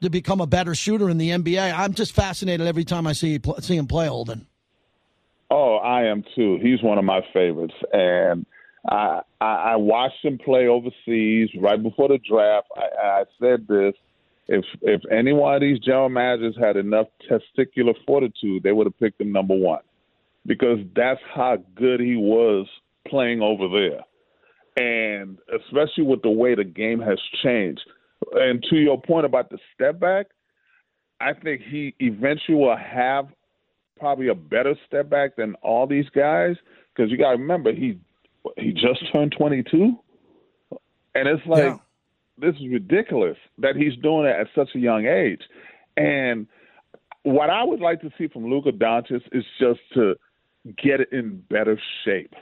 [0.02, 1.72] to become a better shooter in the NBA.
[1.72, 4.48] I'm just fascinated every time I see see him play, Olden.
[5.48, 6.58] Oh, I am too.
[6.60, 8.44] He's one of my favorites, and
[8.88, 12.68] I I, I watched him play overseas right before the draft.
[12.76, 13.94] I, I said this:
[14.48, 18.98] if if any one of these general managers had enough testicular fortitude, they would have
[18.98, 19.82] picked him number one,
[20.46, 22.66] because that's how good he was
[23.08, 24.00] playing over there,
[24.76, 27.82] and especially with the way the game has changed
[28.32, 30.26] and to your point about the step back,
[31.20, 33.26] I think he eventually will have
[33.98, 36.56] probably a better step back than all these guys
[36.94, 37.98] because you got to remember he
[38.56, 39.96] he just turned 22,
[41.14, 41.76] and it's like yeah.
[42.38, 45.42] this is ridiculous that he's doing it at such a young age.
[45.96, 46.46] And
[47.22, 50.14] what I would like to see from Luka Doncic is just to
[50.82, 52.34] get it in better shape.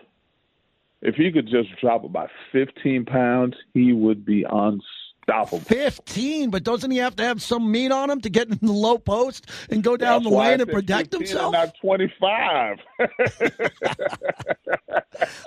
[1.00, 4.82] If he could just drop about 15 pounds, he would be unstoppable
[5.24, 5.60] Stop him.
[5.60, 8.72] 15, but doesn't he have to have some meat on him to get in the
[8.72, 11.52] low post and go down That's the lane and protect himself?
[11.52, 12.78] not 25.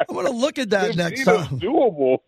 [0.08, 1.60] I'm going to look at that next time.
[1.60, 2.20] doable.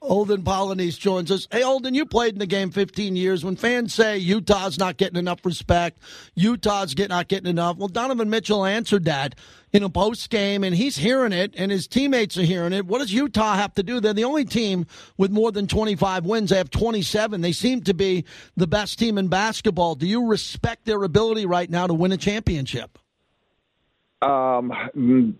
[0.00, 1.46] Olden Polynice joins us.
[1.50, 3.44] Hey, Olden, you played in the game 15 years.
[3.44, 5.98] When fans say Utah's not getting enough respect,
[6.34, 9.36] Utah's get, not getting enough, well, Donovan Mitchell answered that
[9.72, 12.86] in a post game, and he's hearing it, and his teammates are hearing it.
[12.86, 14.00] What does Utah have to do?
[14.00, 14.86] They're the only team
[15.16, 16.50] with more than 25 wins.
[16.50, 17.40] They have 27.
[17.40, 18.24] They seem to be
[18.56, 19.94] the best team in basketball.
[19.94, 22.98] Do you respect their ability right now to win a championship?
[24.20, 24.72] Um,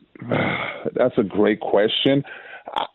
[0.95, 2.25] that's a great question.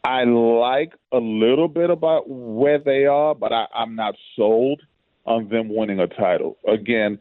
[0.04, 4.82] I like a little bit about where they are, but I, I'm not sold
[5.26, 6.58] on them winning a title.
[6.68, 7.20] Again,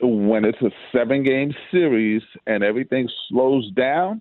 [0.00, 4.20] when it's a seven game series and everything slows down,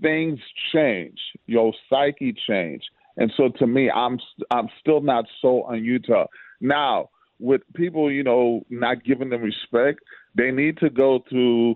[0.00, 0.40] things
[0.72, 1.18] change.
[1.46, 2.82] Your psyche change.
[3.16, 4.18] And so to me, I'm
[4.50, 6.26] I'm still not sold on Utah.
[6.60, 10.00] Now, with people, you know, not giving them respect,
[10.34, 11.74] they need to go to,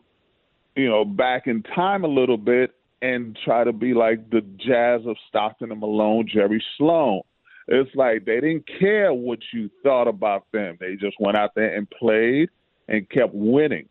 [0.76, 5.02] you know, back in time a little bit and try to be like the Jazz
[5.06, 7.22] of Stockton and Malone, Jerry Sloan.
[7.68, 10.76] It's like they didn't care what you thought about them.
[10.80, 12.50] They just went out there and played
[12.88, 13.88] and kept winning.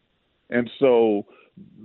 [0.49, 1.26] And so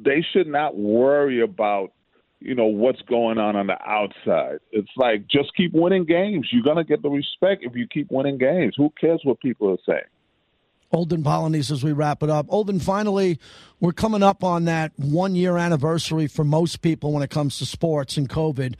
[0.05, 1.93] they should not worry about,
[2.41, 4.59] you know, what's going on on the outside.
[4.73, 6.49] It's like just keep winning games.
[6.53, 8.75] You're going to get the respect if you keep winning games.
[8.77, 10.03] Who cares what people are saying?
[10.95, 12.47] Olden Polynice as we wrap it up.
[12.49, 13.39] Olden, finally,
[13.81, 17.67] we're coming up on that one year anniversary for most people when it comes to
[17.67, 18.77] sports and COVID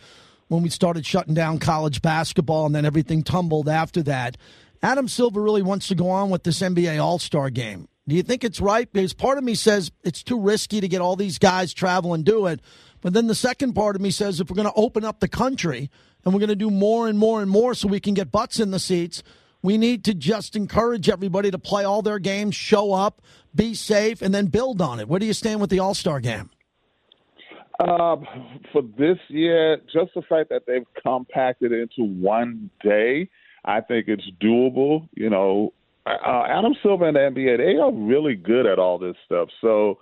[0.49, 4.37] when we started shutting down college basketball and then everything tumbled after that.
[4.83, 7.89] Adam Silver really wants to go on with this NBA All Star game.
[8.07, 8.91] Do you think it's right?
[8.93, 12.25] Because part of me says it's too risky to get all these guys travel and
[12.25, 12.61] do it.
[13.01, 15.29] But then the second part of me says if we're going to open up the
[15.29, 15.91] country
[16.25, 18.61] and we're going to do more and more and more so we can get butts
[18.61, 19.23] in the seats,
[19.65, 23.23] we need to just encourage everybody to play all their games, show up,
[23.55, 25.09] be safe, and then build on it.
[25.09, 26.51] Where do you stand with the All Star game?
[27.81, 28.17] Uh,
[28.73, 33.31] for this year, just the fact that they've compacted into one day,
[33.65, 35.09] I think it's doable.
[35.15, 35.73] You know,
[36.05, 39.49] uh, Adam Silver and the NBA, they are really good at all this stuff.
[39.63, 39.99] So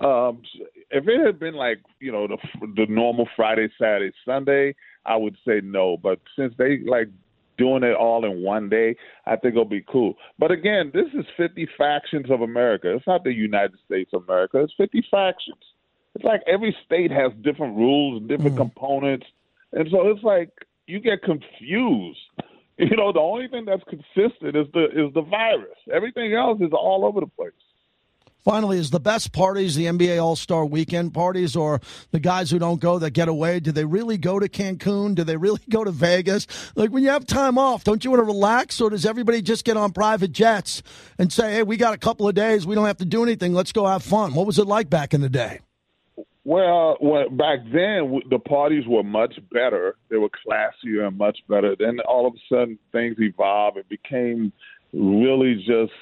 [0.00, 0.42] um,
[0.90, 2.38] if it had been like you know the
[2.74, 4.74] the normal Friday, Saturday, Sunday,
[5.06, 5.96] I would say no.
[5.96, 7.10] But since they like
[7.56, 8.96] doing it all in one day,
[9.26, 10.14] I think it'll be cool.
[10.38, 12.94] But again, this is 50 factions of America.
[12.94, 14.60] It's not the United States of America.
[14.60, 15.58] It's 50 factions.
[16.14, 18.58] It's like every state has different rules, different mm.
[18.58, 19.26] components,
[19.72, 20.50] and so it's like
[20.86, 22.18] you get confused.
[22.76, 25.78] You know, the only thing that's consistent is the is the virus.
[25.92, 27.52] Everything else is all over the place.
[28.44, 31.80] Finally, is the best parties the NBA All Star Weekend parties, or
[32.10, 33.58] the guys who don't go that get away?
[33.58, 35.14] Do they really go to Cancun?
[35.14, 36.46] Do they really go to Vegas?
[36.76, 39.64] Like when you have time off, don't you want to relax, or does everybody just
[39.64, 40.82] get on private jets
[41.18, 43.54] and say, "Hey, we got a couple of days, we don't have to do anything,
[43.54, 44.34] let's go have fun"?
[44.34, 45.60] What was it like back in the day?
[46.44, 49.96] Well, well, back then the parties were much better.
[50.10, 51.74] They were classier and much better.
[51.78, 53.78] Then all of a sudden things evolved.
[53.78, 54.52] It became
[54.92, 55.92] really just,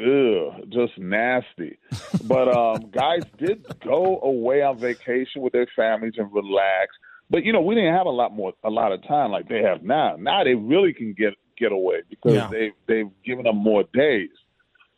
[0.00, 1.78] ugh, just nasty.
[2.24, 6.94] but um, guys did go away on vacation with their families and relax.
[7.28, 9.62] But you know, we didn't have a lot more, a lot of time like they
[9.62, 10.16] have now.
[10.18, 12.48] Now they really can get get away because yeah.
[12.50, 14.30] they they've given them more days.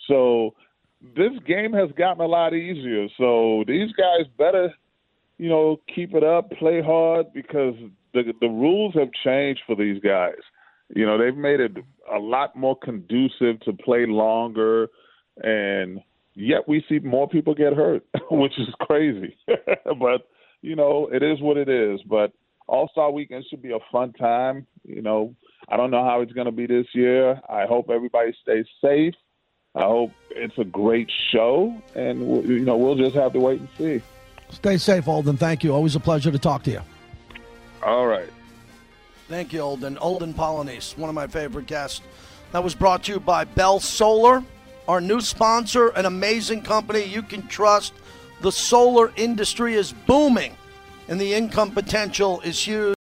[0.09, 0.55] So
[1.16, 3.09] this game has gotten a lot easier.
[3.18, 4.72] So these guys better,
[5.36, 7.74] you know, keep it up, play hard because
[8.14, 10.40] the the rules have changed for these guys.
[10.95, 11.72] You know, they've made it
[12.12, 14.88] a lot more conducive to play longer,
[15.43, 16.01] and
[16.34, 19.36] yet we see more people get hurt, which is crazy.
[19.47, 20.28] but
[20.61, 22.01] you know, it is what it is.
[22.09, 22.32] But
[22.66, 24.66] All Star Weekend should be a fun time.
[24.84, 25.34] You know,
[25.68, 27.40] I don't know how it's going to be this year.
[27.49, 29.14] I hope everybody stays safe
[29.74, 33.68] I hope it's a great show, and you know we'll just have to wait and
[33.78, 34.03] see.
[34.51, 35.38] Stay safe, Olden.
[35.38, 35.72] Thank you.
[35.72, 36.80] Always a pleasure to talk to you.
[37.82, 38.28] All right.
[39.33, 39.97] Thank you, Olden.
[39.97, 42.03] Olden Polynice, one of my favorite guests.
[42.53, 44.45] That was brought to you by Bell Solar,
[44.87, 47.95] our new sponsor, an amazing company you can trust.
[48.43, 50.55] The solar industry is booming,
[51.09, 52.95] and the income potential is huge.